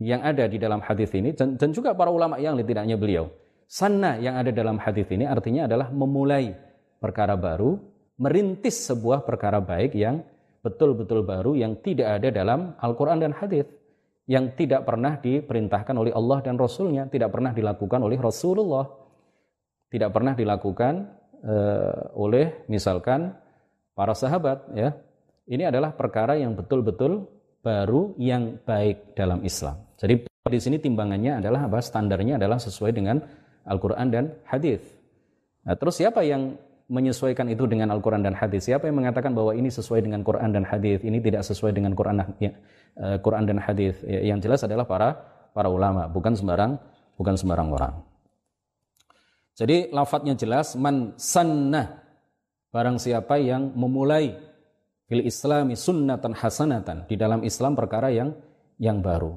[0.00, 3.32] yang ada di dalam hadis ini dan, juga para ulama yang tidak hanya beliau.
[3.68, 6.52] Sanna yang ada dalam hadis ini artinya adalah memulai
[7.00, 7.76] perkara baru,
[8.20, 10.24] merintis sebuah perkara baik yang
[10.66, 13.70] betul-betul baru yang tidak ada dalam Al-Quran dan hadis
[14.26, 18.90] yang tidak pernah diperintahkan oleh Allah dan Rasulnya, tidak pernah dilakukan oleh Rasulullah,
[19.86, 21.06] tidak pernah dilakukan
[21.46, 23.30] uh, oleh misalkan
[23.94, 24.98] para sahabat, ya
[25.46, 27.30] ini adalah perkara yang betul-betul
[27.62, 29.78] baru yang baik dalam Islam.
[29.94, 31.78] Jadi di sini timbangannya adalah apa?
[31.78, 33.22] Standarnya adalah sesuai dengan
[33.66, 34.82] Al-Quran dan Hadis.
[35.66, 36.54] Nah, terus siapa yang
[36.86, 38.70] menyesuaikan itu dengan Al-Quran dan Hadis?
[38.70, 41.02] Siapa yang mengatakan bahwa ini sesuai dengan Quran dan Hadis?
[41.02, 42.52] Ini tidak sesuai dengan Quran, ya,
[42.98, 43.98] uh, Quran dan Hadis?
[44.06, 45.18] Ya, yang jelas adalah para
[45.50, 46.78] para ulama, bukan sembarang
[47.16, 47.94] bukan sembarang orang.
[49.56, 52.04] Jadi lafadznya jelas man sanna
[52.76, 54.36] barang siapa yang memulai
[55.08, 58.36] fil islami sunnatan hasanatan di dalam Islam perkara yang
[58.76, 59.32] yang baru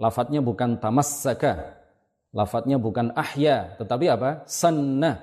[0.00, 1.78] lafadznya bukan tamassaka
[2.32, 5.20] lafadznya bukan ahya tetapi apa sanna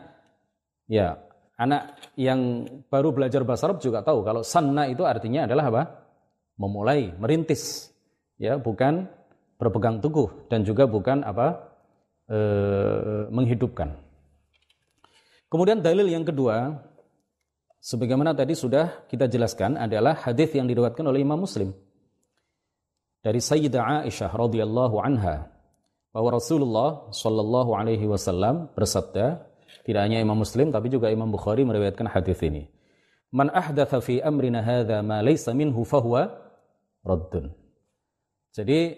[0.88, 1.20] ya
[1.58, 5.84] anak yang baru belajar bahasa Arab juga tahu kalau sanna itu artinya adalah apa?
[6.58, 7.94] Memulai merintis.
[8.38, 9.08] Ya bukan
[9.58, 11.74] berpegang teguh dan juga bukan apa?
[12.26, 12.38] E,
[13.30, 13.94] menghidupkan.
[15.52, 16.82] Kemudian dalil yang kedua
[17.84, 21.76] Sebagaimana tadi sudah kita jelaskan adalah hadis yang diriwayatkan oleh Imam Muslim
[23.20, 25.52] dari Sayyidah Aisyah radhiyallahu anha
[26.16, 29.44] bahwa Rasulullah shallallahu alaihi wasallam bersabda
[29.82, 32.70] tidak hanya Imam Muslim tapi juga Imam Bukhari meriwayatkan hadis ini.
[33.34, 36.30] Man ahdatha fi amrina hadza ma laysa minhu fahuwa
[37.02, 37.50] raddun.
[38.54, 38.94] Jadi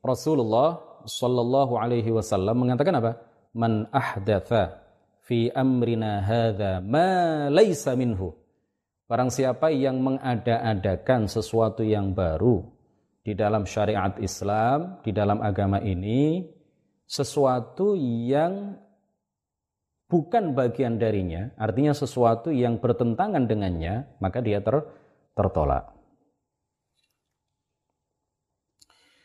[0.00, 3.20] Rasulullah shallallahu alaihi wasallam mengatakan apa?
[3.52, 4.80] Man ahdatha
[5.28, 8.32] fi amrina hadza ma laisa minhu.
[9.04, 12.64] Barang siapa yang mengada-adakan sesuatu yang baru
[13.20, 16.44] di dalam syariat Islam, di dalam agama ini,
[17.04, 18.80] sesuatu yang
[20.08, 24.84] bukan bagian darinya, artinya sesuatu yang bertentangan dengannya, maka dia ter,
[25.34, 25.90] tertolak.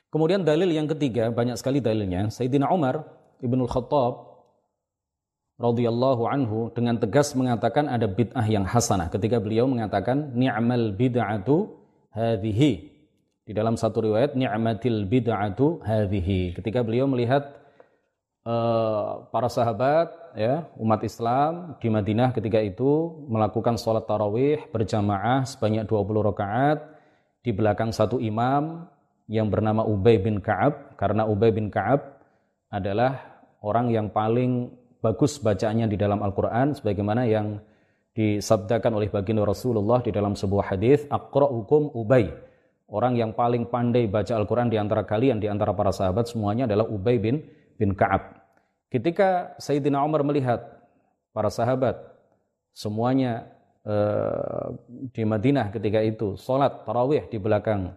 [0.09, 2.34] Kemudian dalil yang ketiga, banyak sekali dalilnya.
[2.34, 3.05] Sayyidina Umar
[3.45, 4.30] Ibnul Khattab
[5.59, 11.67] radhiyallahu anhu dengan tegas mengatakan ada bid'ah yang hasanah ketika beliau mengatakan ni'mal bid'atu
[12.15, 12.71] hadhihi
[13.43, 17.59] di dalam satu riwayat ni'matil bid'atu hadhihi ketika beliau melihat
[19.30, 26.30] para sahabat ya umat Islam di Madinah ketika itu melakukan sholat tarawih berjamaah sebanyak 20
[26.34, 26.80] rakaat
[27.45, 28.89] di belakang satu imam
[29.30, 30.97] yang bernama Ubay bin Ka'ab.
[30.97, 32.20] Karena Ubay bin Ka'ab
[32.74, 37.62] adalah orang yang paling bagus bacaannya di dalam Al-Quran sebagaimana yang
[38.18, 42.34] disabdakan oleh baginda Rasulullah di dalam sebuah hadis hukum Ubay.
[42.89, 46.89] Orang yang paling pandai baca Al-Quran di antara kalian di antara para sahabat semuanya adalah
[46.89, 47.45] Ubay bin
[47.78, 48.39] bin Ka'ab
[48.90, 50.60] ketika Sayyidina Umar melihat
[51.34, 51.98] para sahabat
[52.74, 53.50] semuanya
[53.86, 54.76] uh,
[55.14, 57.94] di Madinah ketika itu sholat tarawih di belakang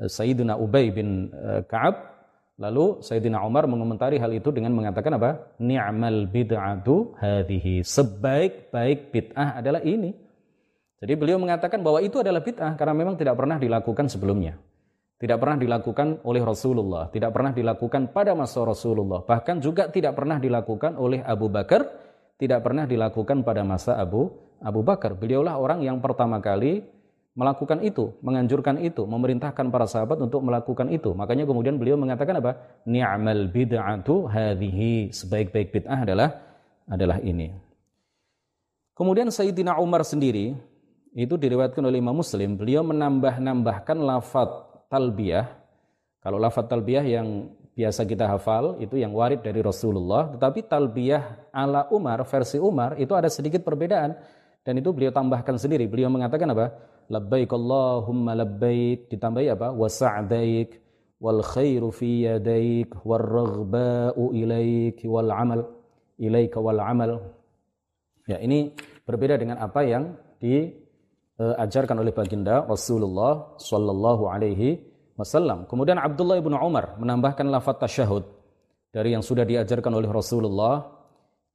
[0.00, 2.12] uh, Sayyidina Ubay bin uh, Ka'ab
[2.60, 5.56] Lalu Sayyidina Umar mengomentari hal itu dengan mengatakan apa?
[5.58, 7.80] Ni'mal bid'atu hadhihi.
[7.80, 10.14] Sebaik-baik bid'ah adalah ini.
[11.02, 14.54] Jadi beliau mengatakan bahwa itu adalah bid'ah karena memang tidak pernah dilakukan sebelumnya.
[15.22, 20.42] Tidak pernah dilakukan oleh Rasulullah, tidak pernah dilakukan pada masa Rasulullah, bahkan juga tidak pernah
[20.42, 21.86] dilakukan oleh Abu Bakar,
[22.42, 25.14] tidak pernah dilakukan pada masa Abu Abu Bakar.
[25.14, 26.82] Beliaulah orang yang pertama kali
[27.38, 31.14] melakukan itu, menganjurkan itu, memerintahkan para sahabat untuk melakukan itu.
[31.14, 32.82] Makanya kemudian beliau mengatakan apa?
[32.82, 35.14] Ni'mal bid'atu hadhihi.
[35.14, 36.34] Sebaik-baik bid'ah adalah
[36.90, 37.54] adalah ini.
[38.98, 40.58] Kemudian Sayyidina Umar sendiri
[41.14, 45.48] itu diriwayatkan oleh Imam Muslim, beliau menambah-nambahkan lafaz talbiyah.
[46.20, 51.88] Kalau lafaz talbiyah yang biasa kita hafal itu yang warid dari Rasulullah, tetapi talbiyah ala
[51.88, 54.12] Umar versi Umar itu ada sedikit perbedaan.
[54.62, 55.90] Dan itu beliau tambahkan sendiri.
[55.90, 56.70] Beliau mengatakan apa?
[57.10, 59.10] labbaik Allahumma labbaik.
[59.10, 59.74] Ditambahi apa?
[59.74, 60.78] Wa sa'daik.
[61.18, 62.94] Wal khairu fi yadaik.
[63.02, 65.02] Wal raghba'u ilaik.
[65.02, 65.82] Wal amal
[66.22, 67.18] ilaika wal amal.
[68.30, 68.70] Ya ini
[69.02, 70.14] berbeda dengan apa yang
[71.38, 74.80] diajarkan oleh baginda Rasulullah sallallahu alaihi
[75.16, 78.24] wasallam kemudian Abdullah ibnu Umar menambahkan lafaz tasyahud
[78.92, 80.88] dari yang sudah diajarkan oleh Rasulullah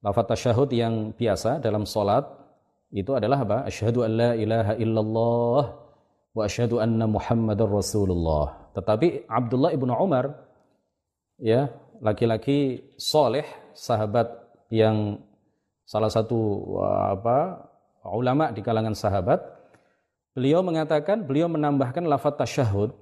[0.02, 2.38] lafaz tasyahud yang biasa dalam salat
[2.92, 3.58] itu adalah apa?
[3.68, 5.64] Asyhadu an la ilaha illallah
[6.32, 8.72] wa asyhadu anna Muhammadar Rasulullah.
[8.72, 10.32] Tetapi Abdullah ibnu Umar
[11.42, 11.68] ya,
[12.00, 13.44] laki-laki soleh,
[13.76, 14.32] sahabat
[14.72, 15.20] yang
[15.84, 17.68] salah satu apa
[18.08, 19.44] ulama di kalangan sahabat,
[20.38, 22.94] beliau mengatakan, beliau menambahkan lafaz tasyahud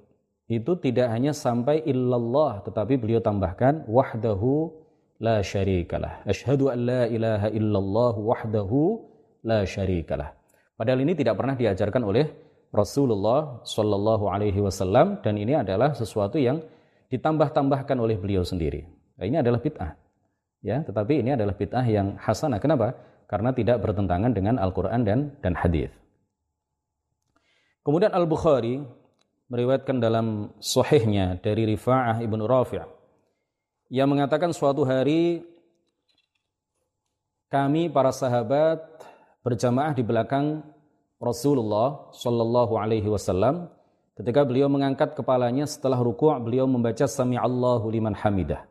[0.48, 4.72] itu tidak hanya sampai illallah, tetapi beliau tambahkan wahdahu
[5.20, 6.24] la syarikalah.
[6.24, 9.04] Asyhadu an la ilaha illallah wahdahu
[9.44, 10.32] la syarikalah.
[10.80, 12.24] Padahal ini tidak pernah diajarkan oleh
[12.72, 16.64] Rasulullah Shallallahu Alaihi Wasallam dan ini adalah sesuatu yang
[17.12, 18.88] ditambah-tambahkan oleh beliau sendiri.
[19.16, 19.92] Nah, ini adalah bid'ah,
[20.64, 20.80] ya.
[20.84, 22.60] Tetapi ini adalah bid'ah yang hasanah.
[22.60, 22.96] Kenapa?
[23.28, 26.05] Karena tidak bertentangan dengan Al-Quran dan dan hadis.
[27.86, 28.82] Kemudian Al Bukhari
[29.46, 32.82] meriwayatkan dalam sahihnya dari Rifa'ah ibnu Rafi'
[33.94, 35.46] yang mengatakan suatu hari
[37.46, 38.82] kami para sahabat
[39.46, 40.66] berjamaah di belakang
[41.22, 43.70] Rasulullah Shallallahu Alaihi Wasallam
[44.18, 48.66] ketika beliau mengangkat kepalanya setelah ruku' beliau membaca Sami Allahu liman hamidah.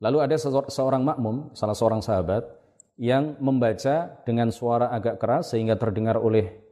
[0.00, 0.36] Lalu ada
[0.72, 2.48] seorang makmum, salah seorang sahabat
[2.96, 6.67] yang membaca dengan suara agak keras sehingga terdengar oleh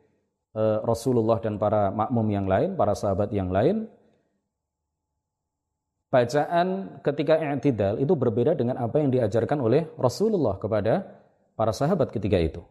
[0.83, 3.93] Rasulullah dan para makmum yang lain, para sahabat yang lain.
[6.09, 11.05] Bacaan ketika i'tidal itu berbeda dengan apa yang diajarkan oleh Rasulullah kepada
[11.53, 12.65] para sahabat ketika itu.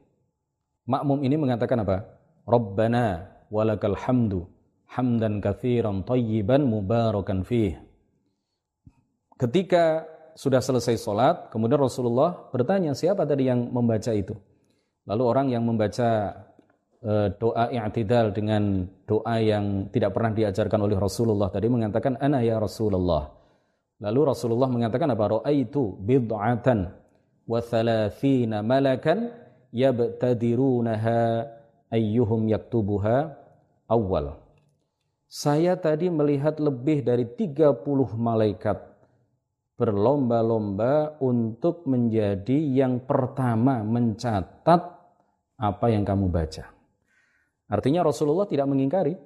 [0.90, 2.10] Makmum ini mengatakan apa?
[2.50, 4.50] Rabbana walakal hamdu
[4.90, 7.76] hamdan kathiran tayyiban mubarakan fih.
[9.36, 14.34] Ketika sudah selesai sholat, kemudian Rasulullah bertanya, siapa tadi yang membaca itu?
[15.06, 16.34] Lalu orang yang membaca
[17.38, 23.30] doa i'tidal dengan doa yang tidak pernah diajarkan oleh Rasulullah tadi mengatakan, ana ya Rasulullah.
[24.02, 25.40] Lalu Rasulullah mengatakan apa?
[25.40, 26.90] Ra'aitu bid'atan
[27.46, 29.32] wa thalathina malakan
[29.70, 31.46] yabtadirunaha
[31.94, 33.38] ayyuhum yaktubuha
[33.86, 34.42] awal.
[35.30, 37.86] Saya tadi melihat lebih dari 30
[38.18, 38.78] malaikat
[39.76, 44.82] berlomba-lomba untuk menjadi yang pertama mencatat
[45.56, 46.75] apa yang kamu baca.
[47.66, 49.18] Artinya Rasulullah tidak mengingkari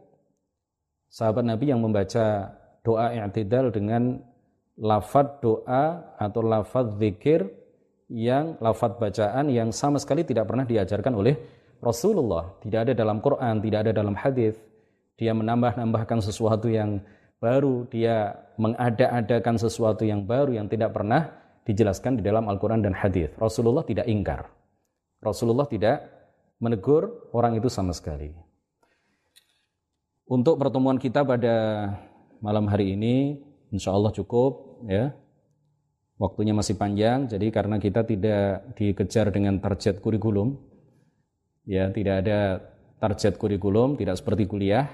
[1.11, 4.23] sahabat Nabi yang membaca doa i'tidal dengan
[4.79, 7.43] lafad doa atau lafad zikir
[8.09, 11.35] yang lafaz bacaan yang sama sekali tidak pernah diajarkan oleh
[11.79, 12.57] Rasulullah.
[12.63, 14.55] Tidak ada dalam Quran, tidak ada dalam hadis.
[15.19, 17.03] Dia menambah-nambahkan sesuatu yang
[17.43, 21.31] baru, dia mengada-adakan sesuatu yang baru yang tidak pernah
[21.63, 23.31] dijelaskan di dalam Al-Quran dan hadis.
[23.39, 24.47] Rasulullah tidak ingkar.
[25.19, 26.18] Rasulullah tidak
[26.59, 28.35] menegur orang itu sama sekali.
[30.29, 31.55] Untuk pertemuan kita pada
[32.39, 33.41] malam hari ini,
[33.73, 35.11] insya Allah cukup ya
[36.19, 40.59] waktunya masih panjang, jadi karena kita tidak dikejar dengan target kurikulum,
[41.63, 42.59] ya tidak ada
[42.99, 44.85] target kurikulum, tidak seperti kuliah,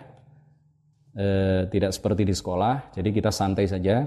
[1.17, 4.05] eh, tidak seperti di sekolah, jadi kita santai saja.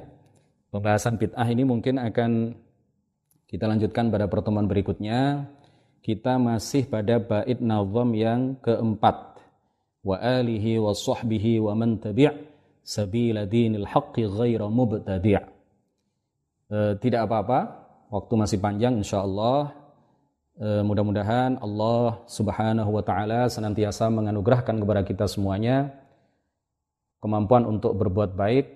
[0.71, 2.55] Pembahasan bid'ah ini mungkin akan
[3.49, 5.49] kita lanjutkan pada pertemuan berikutnya.
[6.01, 9.39] Kita masih pada bait nazam yang keempat.
[10.03, 12.31] Wa alihi wa sahbihi wa man tabi'
[12.87, 15.59] sabila dinil haqqi ghaira mubtadi'
[16.73, 17.61] e, tidak apa-apa,
[18.09, 19.77] waktu masih panjang insya Allah.
[20.57, 25.93] E, mudah-mudahan Allah subhanahu wa ta'ala senantiasa menganugerahkan kepada kita semuanya
[27.19, 28.67] kemampuan untuk berbuat baik,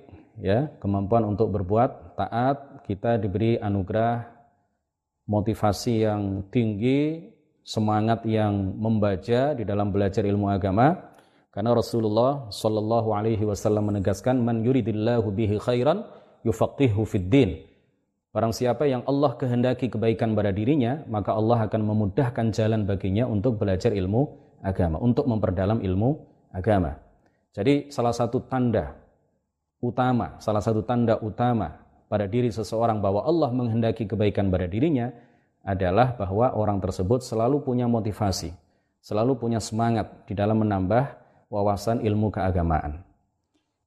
[0.42, 4.26] ya, kemampuan untuk berbuat taat, kita diberi anugerah
[5.26, 7.30] motivasi yang tinggi,
[7.62, 11.14] semangat yang membaca di dalam belajar ilmu agama.
[11.52, 16.02] Karena Rasulullah Shallallahu Alaihi Wasallam menegaskan, "Man yuridillahu bihi khairan
[16.42, 17.60] yufaqihu fid din."
[18.32, 23.60] Barang siapa yang Allah kehendaki kebaikan pada dirinya, maka Allah akan memudahkan jalan baginya untuk
[23.60, 24.24] belajar ilmu
[24.64, 26.16] agama, untuk memperdalam ilmu
[26.48, 26.96] agama.
[27.52, 28.96] Jadi salah satu tanda
[29.84, 31.81] utama, salah satu tanda utama
[32.12, 35.08] pada diri seseorang bahwa Allah menghendaki kebaikan pada dirinya
[35.64, 38.52] adalah bahwa orang tersebut selalu punya motivasi,
[39.00, 41.08] selalu punya semangat di dalam menambah
[41.48, 43.00] wawasan ilmu keagamaan.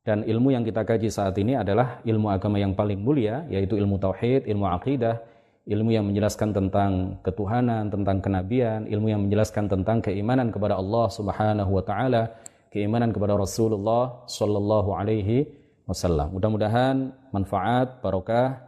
[0.01, 4.01] Dan ilmu yang kita kaji saat ini adalah ilmu agama yang paling mulia, yaitu ilmu
[4.01, 5.21] tauhid, ilmu akidah,
[5.69, 11.71] ilmu yang menjelaskan tentang ketuhanan, tentang kenabian, ilmu yang menjelaskan tentang keimanan kepada Allah Subhanahu
[11.77, 12.33] wa taala,
[12.73, 16.33] keimanan kepada Rasulullah sallallahu alaihi wasallam.
[16.35, 18.61] Mudah-mudahan manfaat, barokah.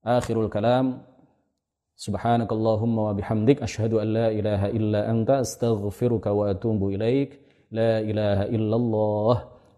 [0.00, 1.04] Akhirul kalam
[2.00, 7.36] Subhanakallahumma wa bihamdik asyhadu an la ilaha illa anta astaghfiruka wa atubu ilaik.
[7.68, 9.34] La ilaha illallah.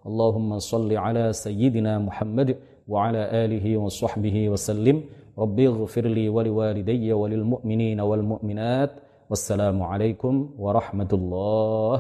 [0.07, 4.99] Allahumma salli ala sayyidina Muhammad wa ala alihi wa sahbihi wa sallim.
[5.39, 8.93] ربي اغفر لي ولوالدي وللمؤمنين والمؤمنات
[9.31, 11.97] والسلام عليكم ورحمة الله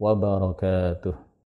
[0.00, 1.27] وبركاته